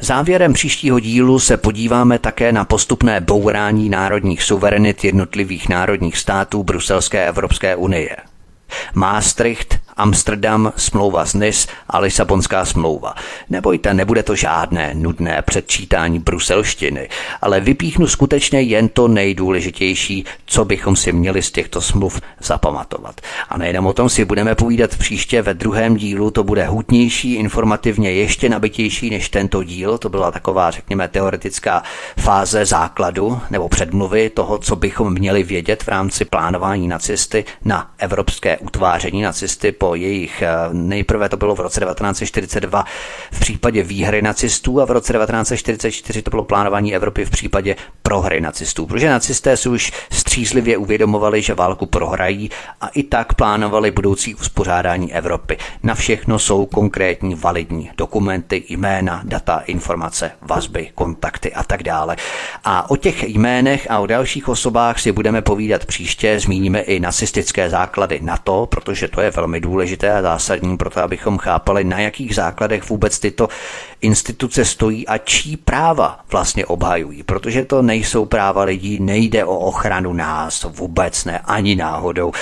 [0.00, 7.26] Závěrem příštího dílu se podíváme také na postupné bourání národních suverenit jednotlivých národních států Bruselské
[7.26, 8.16] Evropské unie.
[8.94, 13.14] Maastricht, Amsterdam, smlouva z NIS a Lisabonská smlouva.
[13.50, 17.08] Nebojte, nebude to žádné nudné předčítání bruselštiny,
[17.42, 23.20] ale vypíchnu skutečně jen to nejdůležitější, co bychom si měli z těchto smluv zapamatovat.
[23.48, 28.12] A nejenom o tom si budeme povídat příště ve druhém dílu, to bude hutnější, informativně
[28.12, 31.82] ještě nabitější než tento díl, to byla taková, řekněme, teoretická
[32.18, 38.58] fáze základu nebo předmluvy toho, co bychom měli vědět v rámci plánování nacisty na evropské
[38.58, 42.84] utváření nacisty po jejich, eh, nejprve to bylo v roce 1942
[43.32, 48.40] v případě výhry nacistů a v roce 1944 to bylo plánování Evropy v případě prohry
[48.40, 52.50] nacistů, protože nacisté si už střízlivě uvědomovali, že válku prohrají
[52.80, 55.56] a i tak plánovali budoucí uspořádání Evropy.
[55.82, 62.16] Na všechno jsou konkrétní validní dokumenty, jména, data, informace, vazby, kontakty a tak dále.
[62.64, 66.40] A o těch jménech a o dalších osobách si budeme povídat příště.
[66.40, 71.38] Zmíníme i nacistické základy NATO, protože to je velmi důležité a zásadní pro to, abychom
[71.38, 73.48] chápali, na jakých základech vůbec tyto
[74.00, 80.12] instituce stojí a čí práva vlastně obhajují, protože to nejsou práva lidí, nejde o ochranu
[80.12, 82.32] nás, vůbec ne, ani náhodou.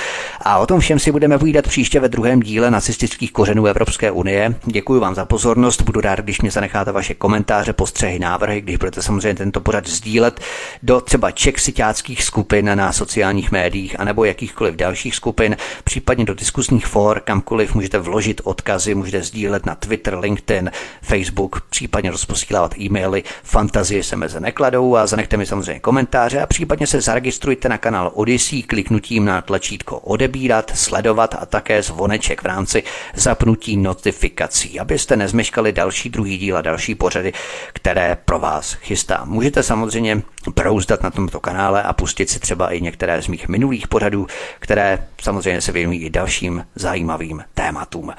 [0.41, 4.55] A o tom všem si budeme povídat příště ve druhém díle nacistických kořenů Evropské unie.
[4.65, 9.03] Děkuji vám za pozornost, budu rád, když mě zanecháte vaše komentáře, postřehy, návrhy, když budete
[9.03, 10.41] samozřejmě tento pořad sdílet
[10.83, 17.21] do třeba čeksitáckých skupin na sociálních médiích anebo jakýchkoliv dalších skupin, případně do diskusních for,
[17.25, 20.71] kamkoliv můžete vložit odkazy, můžete sdílet na Twitter, LinkedIn,
[21.03, 26.87] Facebook, případně rozposílávat e-maily, fantazie se meze nekladou a zanechte mi samozřejmě komentáře a případně
[26.87, 32.83] se zaregistrujte na kanál Odyssey kliknutím na tlačítko odebírat, sledovat a také zvoneček v rámci
[33.15, 37.33] zapnutí notifikací, abyste nezmeškali další druhý díl a další pořady,
[37.73, 39.29] které pro vás chystám.
[39.29, 43.89] Můžete samozřejmě brouzdat na tomto kanále a pustit si třeba i některé z mých minulých
[43.89, 44.27] pořadů,
[44.59, 48.13] které samozřejmě se věnují i dalším zajímavým tématům.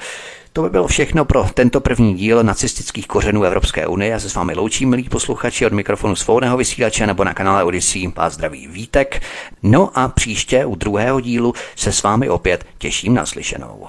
[0.52, 4.10] To by bylo všechno pro tento první díl nacistických kořenů Evropské unie.
[4.10, 8.12] Já se s vámi loučím, milí posluchači, od mikrofonu svobodného vysílače nebo na kanále Odyssey.
[8.16, 9.22] Vás zdraví Vítek.
[9.62, 13.88] No a příště u druhého dílu se s vámi opět těším na slyšenou.